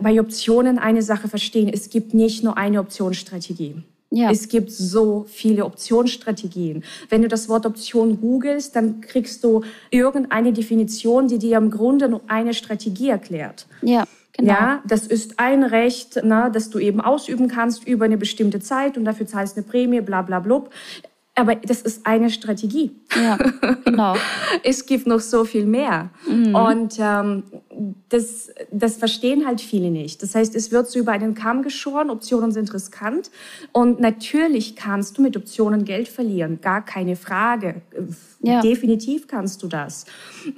bei 0.00 0.18
Optionen 0.20 0.78
eine 0.78 1.02
Sache 1.02 1.28
verstehen. 1.28 1.70
Es 1.72 1.90
gibt 1.90 2.14
nicht 2.14 2.42
nur 2.42 2.56
eine 2.56 2.80
Optionsstrategie. 2.80 3.82
Ja. 4.10 4.30
Es 4.30 4.48
gibt 4.48 4.72
so 4.72 5.24
viele 5.28 5.64
Optionsstrategien. 5.64 6.82
Wenn 7.08 7.22
du 7.22 7.28
das 7.28 7.48
Wort 7.48 7.64
Option 7.64 8.20
googelst, 8.20 8.74
dann 8.74 9.00
kriegst 9.00 9.44
du 9.44 9.62
irgendeine 9.90 10.52
Definition, 10.52 11.28
die 11.28 11.38
dir 11.38 11.58
im 11.58 11.70
Grunde 11.70 12.08
nur 12.08 12.20
eine 12.26 12.52
Strategie 12.52 13.08
erklärt. 13.08 13.66
Ja. 13.82 14.04
Genau. 14.32 14.52
Ja, 14.52 14.82
das 14.86 15.06
ist 15.06 15.38
ein 15.38 15.64
Recht, 15.64 16.20
na, 16.22 16.50
das 16.50 16.70
du 16.70 16.78
eben 16.78 17.00
ausüben 17.00 17.48
kannst 17.48 17.86
über 17.86 18.04
eine 18.04 18.16
bestimmte 18.16 18.60
Zeit 18.60 18.96
und 18.96 19.04
dafür 19.04 19.26
zahlst 19.26 19.56
eine 19.56 19.66
Prämie, 19.66 20.00
bla 20.00 20.22
bla 20.22 20.38
blub. 20.38 20.70
Aber 21.40 21.54
das 21.54 21.80
ist 21.80 22.04
eine 22.04 22.28
Strategie. 22.28 22.90
Ja, 23.16 23.38
genau. 23.84 24.14
es 24.62 24.84
gibt 24.84 25.06
noch 25.06 25.20
so 25.20 25.44
viel 25.44 25.64
mehr. 25.64 26.10
Mhm. 26.28 26.54
Und 26.54 26.98
ähm, 26.98 27.44
das, 28.10 28.50
das 28.70 28.98
verstehen 28.98 29.46
halt 29.46 29.62
viele 29.62 29.90
nicht. 29.90 30.22
Das 30.22 30.34
heißt, 30.34 30.54
es 30.54 30.70
wird 30.70 30.88
so 30.88 30.98
über 30.98 31.12
einen 31.12 31.34
Kamm 31.34 31.62
geschoren, 31.62 32.10
Optionen 32.10 32.52
sind 32.52 32.74
riskant. 32.74 33.30
Und 33.72 34.00
natürlich 34.00 34.76
kannst 34.76 35.16
du 35.16 35.22
mit 35.22 35.34
Optionen 35.34 35.86
Geld 35.86 36.08
verlieren, 36.08 36.60
gar 36.60 36.84
keine 36.84 37.16
Frage. 37.16 37.80
Ja. 38.42 38.60
Definitiv 38.60 39.26
kannst 39.26 39.62
du 39.62 39.66
das. 39.66 40.04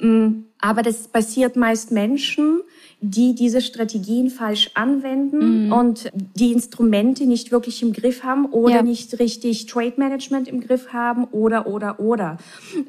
Mm, 0.01 0.47
aber 0.59 0.83
das 0.83 1.07
passiert 1.07 1.55
meist 1.55 1.93
Menschen, 1.93 2.63
die 3.05 3.35
diese 3.35 3.61
Strategien 3.61 4.31
falsch 4.31 4.71
anwenden 4.75 5.67
mhm. 5.67 5.73
und 5.73 6.13
die 6.15 6.53
Instrumente 6.53 7.27
nicht 7.27 7.51
wirklich 7.51 7.83
im 7.83 7.93
Griff 7.93 8.23
haben 8.23 8.47
oder 8.47 8.77
ja. 8.77 8.83
nicht 8.83 9.19
richtig 9.19 9.67
Trade 9.67 9.95
Management 9.97 10.47
im 10.47 10.61
Griff 10.61 10.93
haben 10.93 11.25
oder, 11.25 11.67
oder, 11.67 11.99
oder. 11.99 12.39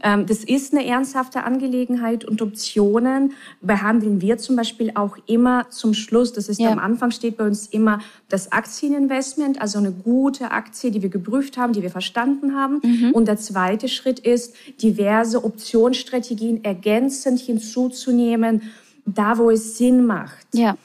Ähm, 0.03 0.27
das 0.27 0.43
ist 0.43 0.71
eine 0.71 0.85
ernsthafte 0.85 1.43
Angelegenheit 1.43 2.25
und 2.25 2.43
Optionen 2.43 3.33
behandeln 3.61 4.21
wir 4.21 4.37
zum 4.37 4.55
Beispiel 4.55 4.91
auch 4.93 5.17
immer 5.25 5.69
zum 5.71 5.95
Schluss. 5.95 6.31
Das 6.31 6.47
ist 6.47 6.59
ja. 6.59 6.71
am 6.71 6.77
Anfang 6.77 7.09
steht 7.09 7.37
bei 7.37 7.47
uns 7.47 7.65
immer 7.65 7.99
das 8.29 8.51
Aktieninvestment, 8.51 9.59
also 9.59 9.79
eine 9.79 9.91
gute 9.91 10.51
Aktie, 10.51 10.91
die 10.91 11.01
wir 11.01 11.09
geprüft 11.09 11.57
haben, 11.57 11.73
die 11.73 11.81
wir 11.81 11.89
verstanden 11.89 12.53
haben. 12.53 12.81
Mhm. 12.83 13.11
Und 13.13 13.27
der 13.27 13.37
zweite 13.37 13.87
Schritt 13.87 14.19
ist, 14.19 14.53
diverse 14.79 15.43
Optionsstrategien 15.43 16.63
ergänzend 16.63 17.39
hinzuzunehmen, 17.39 18.61
da, 19.05 19.37
wo 19.37 19.49
es 19.51 19.77
Sinn 19.77 20.05
macht. 20.05 20.47
Ja. 20.53 20.77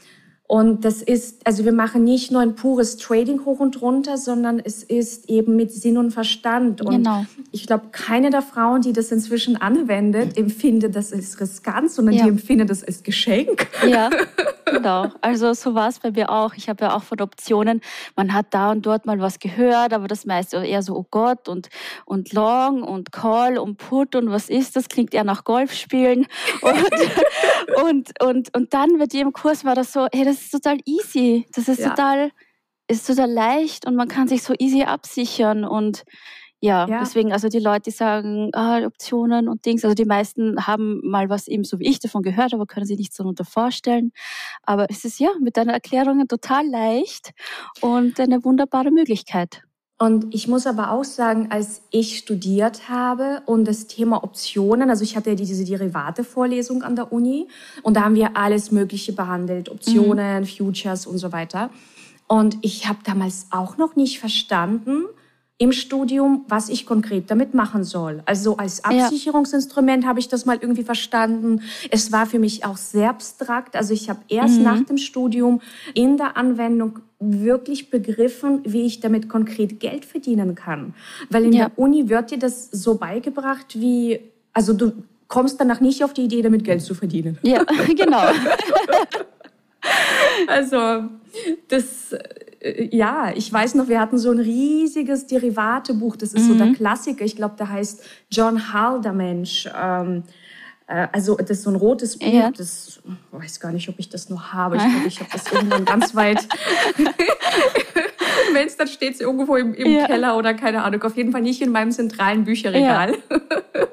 Und 0.50 0.86
das 0.86 1.02
ist, 1.02 1.46
also 1.46 1.66
wir 1.66 1.72
machen 1.72 2.04
nicht 2.04 2.32
nur 2.32 2.40
ein 2.40 2.54
pures 2.54 2.96
Trading 2.96 3.44
hoch 3.44 3.60
und 3.60 3.82
runter, 3.82 4.16
sondern 4.16 4.58
es 4.58 4.82
ist 4.82 5.28
eben 5.28 5.56
mit 5.56 5.70
Sinn 5.70 5.98
und 5.98 6.10
Verstand. 6.10 6.80
Und 6.80 6.90
genau. 6.90 7.26
ich 7.52 7.66
glaube, 7.66 7.88
keine 7.92 8.30
der 8.30 8.40
Frauen, 8.40 8.80
die 8.80 8.94
das 8.94 9.12
inzwischen 9.12 9.60
anwendet, 9.60 10.38
empfindet 10.38 10.96
das 10.96 11.12
als 11.12 11.38
riskant, 11.38 11.90
sondern 11.90 12.14
ja. 12.14 12.22
die 12.24 12.30
empfindet 12.30 12.70
das 12.70 12.82
als 12.82 13.02
Geschenk. 13.02 13.68
Ja, 13.88 14.10
genau. 14.66 15.06
Also 15.22 15.54
so 15.54 15.74
war 15.74 15.88
es 15.88 16.00
bei 16.00 16.10
mir 16.10 16.30
auch. 16.30 16.54
Ich 16.54 16.68
habe 16.68 16.84
ja 16.84 16.96
auch 16.96 17.02
von 17.02 17.20
Optionen, 17.20 17.80
man 18.16 18.34
hat 18.34 18.46
da 18.50 18.70
und 18.70 18.84
dort 18.84 19.06
mal 19.06 19.18
was 19.20 19.38
gehört, 19.38 19.94
aber 19.94 20.08
das 20.08 20.26
meiste 20.26 20.58
eher 20.58 20.82
so, 20.82 20.94
oh 20.94 21.06
Gott, 21.10 21.48
und, 21.48 21.68
und 22.04 22.32
Long 22.32 22.82
und 22.82 23.12
Call 23.12 23.56
und 23.56 23.76
Put 23.76 24.14
und 24.14 24.30
was 24.30 24.50
ist 24.50 24.76
das? 24.76 24.88
Klingt 24.88 25.14
eher 25.14 25.24
nach 25.24 25.44
Golf 25.44 25.72
spielen. 25.72 26.26
Und, 26.60 27.82
und, 27.82 28.22
und, 28.22 28.56
und 28.56 28.74
dann 28.74 28.96
mit 28.96 29.12
jedem 29.12 29.32
Kurs 29.32 29.64
war 29.64 29.74
das 29.74 29.92
so, 29.92 30.06
hey, 30.12 30.24
das 30.24 30.37
ist 30.42 30.50
total 30.50 30.78
easy. 30.84 31.46
Das 31.54 31.68
ist 31.68 31.80
ja. 31.80 31.90
total, 31.90 32.30
ist 32.88 33.06
total 33.06 33.30
leicht 33.30 33.86
und 33.86 33.96
man 33.96 34.08
kann 34.08 34.28
sich 34.28 34.42
so 34.42 34.54
easy 34.58 34.82
absichern 34.82 35.64
und 35.64 36.04
ja, 36.60 36.88
ja, 36.88 36.98
deswegen, 36.98 37.32
also 37.32 37.48
die 37.48 37.60
Leute, 37.60 37.82
die 37.82 37.90
sagen, 37.92 38.50
ah, 38.52 38.84
Optionen 38.84 39.48
und 39.48 39.64
Dings, 39.64 39.84
also 39.84 39.94
die 39.94 40.04
meisten 40.04 40.66
haben 40.66 41.00
mal 41.04 41.28
was 41.28 41.46
eben 41.46 41.62
so 41.62 41.78
wie 41.78 41.86
ich 41.86 42.00
davon 42.00 42.22
gehört, 42.22 42.52
aber 42.52 42.66
können 42.66 42.84
sich 42.84 42.98
nichts 42.98 43.16
darunter 43.16 43.44
vorstellen. 43.44 44.10
Aber 44.62 44.86
es 44.90 45.04
ist 45.04 45.20
ja 45.20 45.30
mit 45.40 45.56
deinen 45.56 45.68
Erklärungen 45.68 46.26
total 46.26 46.66
leicht 46.66 47.30
und 47.80 48.18
eine 48.18 48.42
wunderbare 48.44 48.90
Möglichkeit. 48.90 49.62
Und 50.00 50.32
ich 50.32 50.46
muss 50.46 50.68
aber 50.68 50.92
auch 50.92 51.02
sagen, 51.02 51.48
als 51.50 51.82
ich 51.90 52.18
studiert 52.18 52.88
habe 52.88 53.42
und 53.46 53.66
das 53.66 53.88
Thema 53.88 54.22
Optionen, 54.22 54.90
also 54.90 55.02
ich 55.02 55.16
hatte 55.16 55.30
ja 55.30 55.36
diese 55.36 55.64
Derivate-Vorlesung 55.64 56.84
an 56.84 56.94
der 56.94 57.12
Uni 57.12 57.48
und 57.82 57.94
da 57.94 58.04
haben 58.04 58.14
wir 58.14 58.36
alles 58.36 58.70
Mögliche 58.70 59.12
behandelt, 59.12 59.68
Optionen, 59.68 60.42
mhm. 60.42 60.46
Futures 60.46 61.04
und 61.04 61.18
so 61.18 61.32
weiter. 61.32 61.70
Und 62.28 62.58
ich 62.60 62.88
habe 62.88 63.00
damals 63.04 63.48
auch 63.50 63.76
noch 63.76 63.96
nicht 63.96 64.20
verstanden 64.20 65.06
im 65.60 65.72
Studium, 65.72 66.44
was 66.46 66.68
ich 66.68 66.86
konkret 66.86 67.28
damit 67.32 67.52
machen 67.52 67.82
soll. 67.82 68.22
Also 68.26 68.56
als 68.56 68.84
Absicherungsinstrument 68.84 70.04
ja. 70.04 70.08
habe 70.08 70.20
ich 70.20 70.28
das 70.28 70.46
mal 70.46 70.58
irgendwie 70.60 70.84
verstanden. 70.84 71.62
Es 71.90 72.12
war 72.12 72.26
für 72.26 72.38
mich 72.38 72.64
auch 72.64 72.76
sehr 72.76 73.10
abstrakt. 73.10 73.74
Also 73.74 73.92
ich 73.92 74.08
habe 74.08 74.20
erst 74.28 74.58
mhm. 74.58 74.62
nach 74.62 74.80
dem 74.84 74.98
Studium 74.98 75.60
in 75.94 76.16
der 76.16 76.36
Anwendung 76.36 77.00
wirklich 77.20 77.90
begriffen, 77.90 78.60
wie 78.64 78.86
ich 78.86 79.00
damit 79.00 79.28
konkret 79.28 79.80
Geld 79.80 80.04
verdienen 80.04 80.54
kann. 80.54 80.94
Weil 81.30 81.44
in 81.44 81.52
ja. 81.52 81.68
der 81.68 81.78
Uni 81.78 82.08
wird 82.08 82.30
dir 82.30 82.38
das 82.38 82.70
so 82.70 82.94
beigebracht, 82.94 83.78
wie, 83.80 84.20
also 84.52 84.72
du 84.72 84.92
kommst 85.26 85.60
danach 85.60 85.80
nicht 85.80 86.04
auf 86.04 86.12
die 86.12 86.22
Idee, 86.22 86.42
damit 86.42 86.64
Geld 86.64 86.82
zu 86.82 86.94
verdienen. 86.94 87.38
Ja, 87.42 87.64
genau. 87.96 88.22
also, 90.46 91.04
das, 91.68 92.12
äh, 92.60 92.96
ja, 92.96 93.32
ich 93.34 93.52
weiß 93.52 93.74
noch, 93.74 93.88
wir 93.88 94.00
hatten 94.00 94.18
so 94.18 94.30
ein 94.30 94.38
riesiges 94.38 95.26
Derivatebuch, 95.26 96.16
das 96.16 96.32
ist 96.32 96.44
mhm. 96.44 96.48
so 96.48 96.54
der 96.54 96.66
mhm. 96.66 96.74
Klassiker. 96.74 97.24
Ich 97.24 97.36
glaube, 97.36 97.56
der 97.58 97.68
heißt 97.68 98.02
John 98.30 98.72
Haldermensch. 98.72 99.68
Ähm, 99.76 100.18
äh, 100.18 100.47
also 100.88 101.36
das 101.36 101.50
ist 101.50 101.62
so 101.64 101.70
ein 101.70 101.76
rotes 101.76 102.18
Buch, 102.18 102.32
ja. 102.32 102.50
das 102.50 103.00
ich 103.04 103.38
weiß 103.38 103.60
gar 103.60 103.72
nicht, 103.72 103.88
ob 103.90 103.98
ich 103.98 104.08
das 104.08 104.30
noch 104.30 104.52
habe. 104.54 104.76
Ich 104.76 104.82
glaube, 104.82 105.06
ich 105.06 105.20
habe 105.20 105.30
das 105.30 105.52
irgendwann 105.52 105.84
ganz 105.84 106.14
weit. 106.14 106.48
Wenn 108.54 108.66
es 108.66 108.76
dann 108.78 108.88
steht 108.88 109.14
es 109.14 109.20
irgendwo 109.20 109.56
im, 109.56 109.74
im 109.74 109.92
ja. 109.92 110.06
Keller 110.06 110.36
oder 110.36 110.54
keine 110.54 110.82
Ahnung. 110.82 111.02
Auf 111.02 111.16
jeden 111.16 111.32
Fall 111.32 111.42
nicht 111.42 111.60
in 111.60 111.72
meinem 111.72 111.90
zentralen 111.90 112.44
Bücherregal. 112.44 113.12
Ja. 113.12 113.86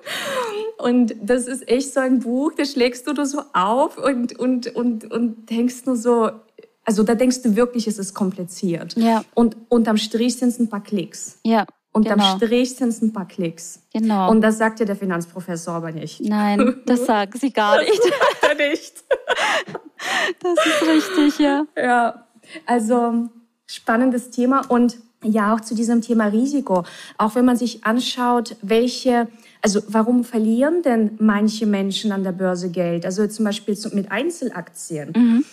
Und 0.78 1.16
das 1.22 1.48
ist 1.48 1.68
echt 1.68 1.94
so 1.94 2.00
ein 2.00 2.20
Buch, 2.20 2.54
das 2.56 2.72
schlägst 2.72 3.08
du 3.08 3.14
nur 3.14 3.26
so 3.26 3.42
auf 3.54 3.98
und, 3.98 4.38
und, 4.38 4.68
und, 4.76 5.10
und 5.12 5.50
denkst 5.50 5.86
nur 5.86 5.96
so, 5.96 6.30
also 6.84 7.02
da 7.02 7.16
denkst 7.16 7.42
du 7.42 7.56
wirklich, 7.56 7.88
es 7.88 7.98
ist 7.98 8.14
kompliziert. 8.14 8.96
Ja. 8.96 9.24
Und 9.34 9.58
unterm 9.70 9.98
Strich 9.98 10.38
sind 10.38 10.50
es 10.50 10.60
ein 10.60 10.70
paar 10.70 10.84
Klicks. 10.84 11.40
Ja. 11.44 11.66
Unterm 11.96 12.20
genau. 12.20 12.36
Strich 12.36 12.76
sind 12.76 12.90
es 12.90 13.02
ein 13.02 13.14
paar 13.14 13.26
Klicks. 13.26 13.80
Genau. 13.94 14.30
Und 14.30 14.42
das 14.42 14.58
sagt 14.58 14.82
ja 14.82 14.86
der 14.86 14.98
Finanzprofessor 14.98 15.76
aber 15.76 15.94
nicht. 15.94 16.20
Nein, 16.20 16.82
das 16.86 17.06
sagen 17.06 17.32
sie 17.40 17.54
gar 17.54 17.80
nicht. 17.80 17.98
Das 17.98 18.06
sagt 18.06 18.60
er 18.60 18.70
nicht. 18.70 19.04
das 20.42 20.66
ist 20.66 20.90
richtig, 20.90 21.40
ja. 21.40 21.66
Ja, 21.78 22.26
also 22.66 23.30
spannendes 23.66 24.30
Thema 24.30 24.66
und 24.68 24.98
ja, 25.24 25.56
auch 25.56 25.62
zu 25.62 25.74
diesem 25.74 26.02
Thema 26.02 26.26
Risiko. 26.26 26.84
Auch 27.18 27.34
wenn 27.36 27.46
man 27.46 27.56
sich 27.56 27.86
anschaut, 27.86 28.58
welche 28.62 29.30
also 29.62 29.82
warum 29.88 30.24
verlieren 30.24 30.84
denn 30.84 31.12
manche 31.18 31.66
Menschen 31.66 32.12
an 32.12 32.24
der 32.24 32.34
Börse 32.34 32.70
Geld? 32.70 33.04
Also 33.04 33.26
zum 33.26 33.46
Beispiel 33.46 33.76
mit 33.94 34.12
Einzelaktien. 34.12 35.14
Mhm. 35.16 35.46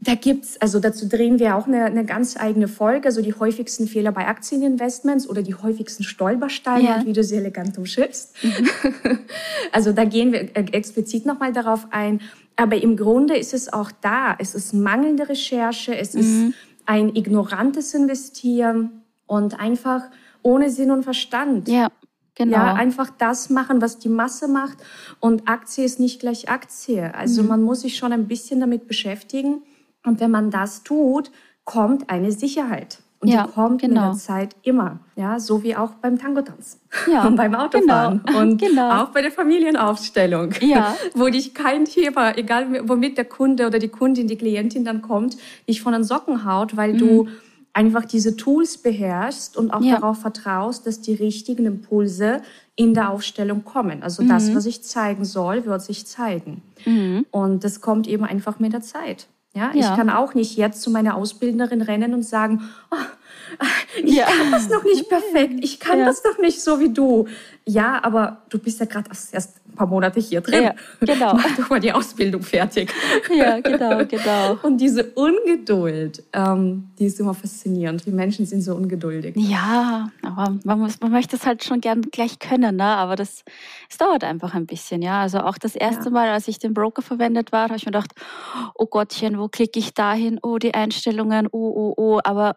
Da 0.00 0.14
gibt's, 0.14 0.60
also 0.60 0.78
dazu 0.78 1.08
drehen 1.08 1.40
wir 1.40 1.56
auch 1.56 1.66
eine, 1.66 1.84
eine 1.84 2.04
ganz 2.04 2.36
eigene 2.36 2.68
Folge, 2.68 3.08
also 3.08 3.20
die 3.20 3.34
häufigsten 3.34 3.88
Fehler 3.88 4.12
bei 4.12 4.28
Aktieninvestments 4.28 5.28
oder 5.28 5.42
die 5.42 5.56
häufigsten 5.56 6.04
Stolpersteine, 6.04 6.84
ja. 6.84 7.02
wie 7.04 7.12
du 7.12 7.24
sie 7.24 7.34
elegant 7.34 7.76
umschiffst. 7.78 8.32
Mhm. 8.44 8.70
also 9.72 9.92
da 9.92 10.04
gehen 10.04 10.32
wir 10.32 10.56
explizit 10.72 11.26
nochmal 11.26 11.52
darauf 11.52 11.88
ein. 11.90 12.20
Aber 12.54 12.80
im 12.80 12.96
Grunde 12.96 13.36
ist 13.36 13.54
es 13.54 13.72
auch 13.72 13.90
da. 14.00 14.36
Es 14.38 14.54
ist 14.54 14.72
mangelnde 14.72 15.28
Recherche, 15.28 15.96
es 15.96 16.14
mhm. 16.14 16.20
ist 16.20 16.54
ein 16.86 17.16
ignorantes 17.16 17.92
Investieren 17.92 19.02
und 19.26 19.58
einfach 19.58 20.02
ohne 20.42 20.70
Sinn 20.70 20.92
und 20.92 21.02
Verstand. 21.02 21.68
Ja. 21.68 21.88
Genau. 22.36 22.56
Ja, 22.56 22.74
einfach 22.74 23.10
das 23.10 23.50
machen, 23.50 23.82
was 23.82 23.98
die 23.98 24.08
Masse 24.08 24.46
macht. 24.46 24.78
Und 25.18 25.48
Aktie 25.48 25.84
ist 25.84 25.98
nicht 25.98 26.20
gleich 26.20 26.48
Aktie. 26.48 27.12
Also 27.12 27.42
mhm. 27.42 27.48
man 27.48 27.62
muss 27.62 27.80
sich 27.80 27.96
schon 27.96 28.12
ein 28.12 28.28
bisschen 28.28 28.60
damit 28.60 28.86
beschäftigen. 28.86 29.62
Und 30.04 30.20
wenn 30.20 30.30
man 30.30 30.50
das 30.50 30.82
tut, 30.82 31.30
kommt 31.64 32.08
eine 32.10 32.32
Sicherheit. 32.32 32.98
Und 33.20 33.28
ja, 33.28 33.46
die 33.46 33.52
kommt 33.52 33.80
genau. 33.80 34.06
mit 34.06 34.14
der 34.14 34.18
Zeit 34.18 34.56
immer. 34.62 35.00
Ja, 35.16 35.40
so 35.40 35.64
wie 35.64 35.74
auch 35.74 35.90
beim 35.94 36.18
Tango-Tanz. 36.18 36.78
Ja, 37.10 37.24
und 37.26 37.34
beim 37.34 37.54
Autofahren. 37.54 38.22
Genau. 38.24 38.40
Und 38.40 38.58
genau. 38.58 39.02
auch 39.02 39.08
bei 39.08 39.22
der 39.22 39.32
Familienaufstellung. 39.32 40.54
Ja. 40.60 40.96
Wo 41.14 41.28
dich 41.28 41.52
kein 41.52 41.84
Thema, 41.84 42.36
egal 42.38 42.88
womit 42.88 43.18
der 43.18 43.24
Kunde 43.24 43.66
oder 43.66 43.80
die 43.80 43.88
Kundin, 43.88 44.28
die 44.28 44.36
Klientin 44.36 44.84
dann 44.84 45.02
kommt, 45.02 45.36
dich 45.68 45.82
von 45.82 45.92
den 45.92 46.04
Socken 46.04 46.44
haut, 46.44 46.76
weil 46.76 46.92
mhm. 46.94 46.98
du 46.98 47.28
einfach 47.72 48.04
diese 48.04 48.36
Tools 48.36 48.78
beherrschst 48.78 49.56
und 49.56 49.72
auch 49.72 49.82
ja. 49.82 49.96
darauf 49.96 50.20
vertraust, 50.20 50.86
dass 50.86 51.00
die 51.00 51.14
richtigen 51.14 51.66
Impulse 51.66 52.42
in 52.76 52.94
der 52.94 53.10
Aufstellung 53.10 53.64
kommen. 53.64 54.02
Also 54.04 54.22
mhm. 54.22 54.28
das, 54.28 54.54
was 54.54 54.64
ich 54.64 54.82
zeigen 54.82 55.24
soll, 55.24 55.66
wird 55.66 55.82
sich 55.82 56.06
zeigen. 56.06 56.62
Mhm. 56.86 57.26
Und 57.32 57.64
das 57.64 57.80
kommt 57.80 58.06
eben 58.06 58.24
einfach 58.24 58.60
mit 58.60 58.72
der 58.72 58.82
Zeit. 58.82 59.26
Ja, 59.54 59.72
ja, 59.72 59.90
ich 59.90 59.96
kann 59.96 60.10
auch 60.10 60.34
nicht 60.34 60.56
jetzt 60.56 60.82
zu 60.82 60.90
meiner 60.90 61.16
Ausbildnerin 61.16 61.82
rennen 61.82 62.14
und 62.14 62.22
sagen, 62.22 62.62
oh, 62.90 62.96
ich 64.04 64.16
ja. 64.16 64.26
kann 64.26 64.50
das 64.50 64.68
noch 64.68 64.84
nicht 64.84 65.08
perfekt, 65.08 65.54
ich 65.62 65.80
kann 65.80 65.98
ja. 65.98 66.06
das 66.06 66.22
noch 66.24 66.38
nicht 66.38 66.60
so 66.60 66.80
wie 66.80 66.92
du. 66.92 67.26
Ja, 67.68 68.02
aber 68.02 68.38
du 68.48 68.58
bist 68.58 68.80
ja 68.80 68.86
gerade 68.86 69.10
erst 69.10 69.60
ein 69.68 69.74
paar 69.74 69.86
Monate 69.86 70.20
hier 70.20 70.40
drin. 70.40 70.62
Ja, 70.64 70.74
genau. 71.00 71.34
Mach 71.34 71.54
doch 71.54 71.68
mal 71.68 71.80
die 71.80 71.92
Ausbildung 71.92 72.40
fertig. 72.40 72.90
Ja, 73.34 73.60
genau, 73.60 74.06
genau. 74.06 74.58
Und 74.62 74.78
diese 74.78 75.04
Ungeduld, 75.04 76.22
ähm, 76.32 76.88
die 76.98 77.04
ist 77.04 77.20
immer 77.20 77.34
faszinierend. 77.34 78.06
Die 78.06 78.10
Menschen 78.10 78.46
sind 78.46 78.62
so 78.62 78.74
ungeduldig. 78.74 79.34
Ja, 79.36 80.10
aber 80.22 80.56
man, 80.64 80.78
muss, 80.78 80.98
man 81.00 81.12
möchte 81.12 81.36
es 81.36 81.44
halt 81.44 81.62
schon 81.62 81.82
gern 81.82 82.00
gleich 82.00 82.38
können, 82.38 82.76
ne? 82.76 82.84
aber 82.84 83.16
das, 83.16 83.44
es 83.90 83.98
dauert 83.98 84.24
einfach 84.24 84.54
ein 84.54 84.64
bisschen. 84.64 85.02
Ja, 85.02 85.20
also 85.20 85.40
auch 85.40 85.58
das 85.58 85.76
erste 85.76 86.06
ja. 86.06 86.10
Mal, 86.10 86.30
als 86.30 86.48
ich 86.48 86.58
den 86.58 86.72
Broker 86.72 87.02
verwendet 87.02 87.52
war, 87.52 87.64
habe 87.64 87.76
ich 87.76 87.84
mir 87.84 87.92
gedacht, 87.92 88.12
oh 88.76 88.86
Gottchen, 88.86 89.38
wo 89.38 89.48
klicke 89.48 89.78
ich 89.78 89.92
da 89.92 90.14
hin? 90.14 90.38
Oh, 90.42 90.56
die 90.56 90.72
Einstellungen, 90.72 91.46
oh, 91.52 91.72
oh, 91.76 91.94
oh. 91.98 92.20
Aber 92.24 92.56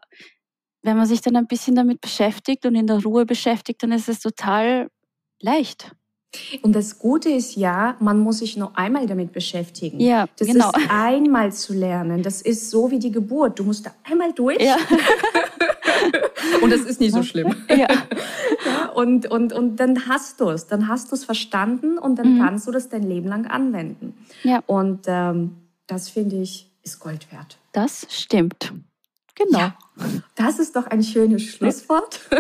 wenn 0.83 0.97
man 0.97 1.05
sich 1.05 1.21
dann 1.21 1.35
ein 1.35 1.47
bisschen 1.47 1.75
damit 1.75 2.01
beschäftigt 2.01 2.65
und 2.65 2.75
in 2.75 2.87
der 2.87 3.03
Ruhe 3.03 3.25
beschäftigt, 3.25 3.83
dann 3.83 3.91
ist 3.91 4.09
es 4.09 4.19
total 4.19 4.89
leicht. 5.39 5.91
Und 6.61 6.73
das 6.73 6.97
Gute 6.97 7.29
ist 7.29 7.57
ja, 7.57 7.97
man 7.99 8.19
muss 8.19 8.39
sich 8.39 8.55
nur 8.55 8.77
einmal 8.77 9.05
damit 9.05 9.33
beschäftigen. 9.33 9.99
Ja, 9.99 10.27
das 10.37 10.47
genau. 10.47 10.69
ist 10.69 10.89
einmal 10.89 11.51
zu 11.51 11.73
lernen. 11.73 12.23
Das 12.23 12.41
ist 12.41 12.69
so 12.69 12.89
wie 12.89 12.99
die 12.99 13.11
Geburt. 13.11 13.59
Du 13.59 13.65
musst 13.65 13.85
da 13.85 13.91
einmal 14.09 14.31
durch. 14.31 14.61
Ja. 14.61 14.77
und 16.61 16.71
das 16.71 16.81
ist 16.81 17.01
nicht 17.01 17.13
so 17.13 17.23
schlimm. 17.23 17.55
Ja. 17.69 17.87
und, 18.95 19.25
und, 19.29 19.51
und 19.51 19.75
dann 19.77 20.07
hast 20.07 20.39
du 20.39 20.49
es. 20.49 20.67
Dann 20.67 20.87
hast 20.87 21.11
du 21.11 21.15
es 21.15 21.25
verstanden 21.25 21.97
und 21.97 22.17
dann 22.17 22.35
mhm. 22.35 22.39
kannst 22.39 22.65
du 22.65 22.71
das 22.71 22.87
dein 22.87 23.03
Leben 23.03 23.27
lang 23.27 23.45
anwenden. 23.47 24.13
Ja. 24.43 24.63
Und 24.67 25.01
ähm, 25.07 25.57
das 25.87 26.09
finde 26.09 26.37
ich 26.37 26.71
ist 26.83 26.99
Gold 26.99 27.31
wert. 27.31 27.57
Das 27.73 28.07
stimmt. 28.09 28.73
Genau. 29.35 29.59
Ja, 29.59 29.75
das 30.35 30.59
ist 30.59 30.75
doch 30.75 30.87
ein 30.87 31.03
schönes 31.03 31.43
Schlusswort. 31.43 32.19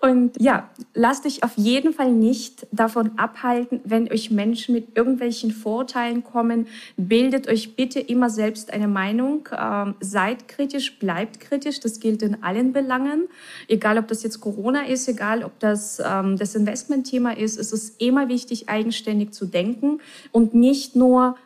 Und 0.00 0.40
ja, 0.40 0.70
lasst 0.94 1.26
euch 1.26 1.42
auf 1.42 1.52
jeden 1.56 1.92
Fall 1.92 2.12
nicht 2.12 2.66
davon 2.72 3.18
abhalten, 3.18 3.80
wenn 3.84 4.10
euch 4.10 4.30
Menschen 4.30 4.74
mit 4.74 4.96
irgendwelchen 4.96 5.50
Vorurteilen 5.50 6.24
kommen. 6.24 6.66
Bildet 6.96 7.48
euch 7.48 7.76
bitte 7.76 8.00
immer 8.00 8.30
selbst 8.30 8.72
eine 8.72 8.88
Meinung. 8.88 9.48
Ähm, 9.56 9.94
seid 10.00 10.48
kritisch, 10.48 10.98
bleibt 10.98 11.40
kritisch. 11.40 11.80
Das 11.80 12.00
gilt 12.00 12.22
in 12.22 12.42
allen 12.42 12.72
Belangen. 12.72 13.28
Egal, 13.68 13.98
ob 13.98 14.08
das 14.08 14.22
jetzt 14.22 14.40
Corona 14.40 14.86
ist, 14.86 15.08
egal, 15.08 15.44
ob 15.44 15.58
das 15.60 16.00
ähm, 16.04 16.36
das 16.36 16.54
Investmentthema 16.54 17.32
ist. 17.32 17.58
Es 17.58 17.72
ist 17.72 18.00
immer 18.00 18.28
wichtig, 18.28 18.68
eigenständig 18.68 19.32
zu 19.32 19.46
denken 19.46 20.00
und 20.32 20.54
nicht 20.54 20.96
nur 20.96 21.36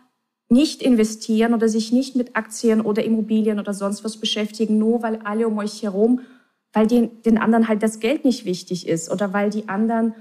nicht 0.53 0.83
investieren 0.83 1.55
oder 1.55 1.69
sich 1.69 1.93
nicht 1.93 2.15
mit 2.15 2.37
Aktien 2.37 2.81
oder 2.81 3.05
Immobilien 3.05 3.59
oder 3.59 3.75
sonst 3.75 4.05
was 4.05 4.19
beschäftigen, 4.19 4.79
nur 4.79 5.03
weil 5.03 5.21
alle 5.25 5.49
um 5.49 5.59
euch 5.59 5.83
herum, 5.83 6.21
weil 6.73 6.87
den, 6.87 7.23
den 7.23 7.38
anderen 7.38 7.69
halt 7.69 7.83
das 7.83 8.01
Geld 8.01 8.25
nicht 8.25 8.45
wichtig 8.45 8.87
ist 8.87 9.11
oder 9.11 9.33
weil 9.33 9.51
die 9.51 9.69
anderen 9.69 10.15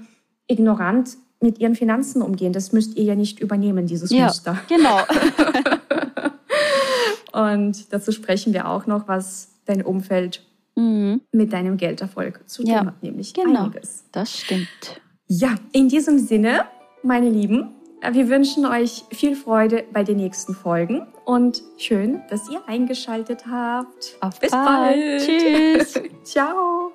ignorant 0.48 1.16
mit 1.40 1.58
ihren 1.58 1.74
Finanzen 1.74 2.22
umgehen. 2.22 2.52
Das 2.52 2.72
müsst 2.72 2.96
ihr 2.96 3.04
ja 3.04 3.14
nicht 3.14 3.40
übernehmen, 3.40 3.86
dieses 3.86 4.10
ja, 4.10 4.26
Muster. 4.26 4.58
Genau. 4.68 5.00
Und 7.32 7.92
dazu 7.92 8.12
sprechen 8.12 8.52
wir 8.52 8.68
auch 8.68 8.86
noch, 8.86 9.08
was 9.08 9.48
dein 9.64 9.82
Umfeld 9.82 10.44
mhm. 10.76 11.20
mit 11.32 11.52
deinem 11.52 11.76
Gelderfolg 11.76 12.48
zu 12.48 12.62
tun 12.62 12.70
ja, 12.70 12.86
hat, 12.86 13.02
nämlich 13.02 13.34
genau, 13.34 13.64
einiges. 13.64 14.04
Das 14.12 14.38
stimmt. 14.38 15.00
Ja, 15.26 15.54
in 15.72 15.88
diesem 15.88 16.18
Sinne, 16.18 16.66
meine 17.02 17.30
Lieben, 17.30 17.70
wir 18.10 18.28
wünschen 18.28 18.66
euch 18.66 19.04
viel 19.12 19.36
Freude 19.36 19.84
bei 19.92 20.02
den 20.02 20.16
nächsten 20.16 20.54
Folgen 20.54 21.06
und 21.24 21.62
schön, 21.78 22.20
dass 22.28 22.50
ihr 22.50 22.60
eingeschaltet 22.66 23.44
habt. 23.48 24.16
Auf 24.20 24.40
Bis 24.40 24.50
bald. 24.50 24.66
bald. 24.66 25.22
Tschüss. 25.22 26.02
Ciao. 26.24 26.90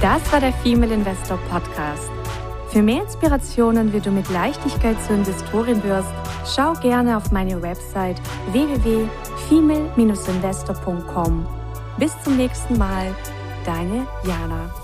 Das 0.00 0.32
war 0.32 0.40
der 0.40 0.52
Female 0.54 0.94
Investor 0.94 1.38
Podcast. 1.48 2.10
Für 2.70 2.82
mehr 2.82 3.02
Inspirationen, 3.02 3.92
wie 3.92 4.00
du 4.00 4.10
mit 4.10 4.28
Leichtigkeit 4.30 4.96
zur 5.04 5.16
Investorin 5.16 5.82
wirst, 5.82 6.08
schau 6.46 6.72
gerne 6.74 7.16
auf 7.16 7.32
meine 7.32 7.60
Website 7.62 8.20
www.female-investor.com. 8.52 11.46
Bis 11.98 12.12
zum 12.22 12.36
nächsten 12.36 12.78
Mal, 12.78 13.12
deine 13.66 14.06
Jana. 14.24 14.79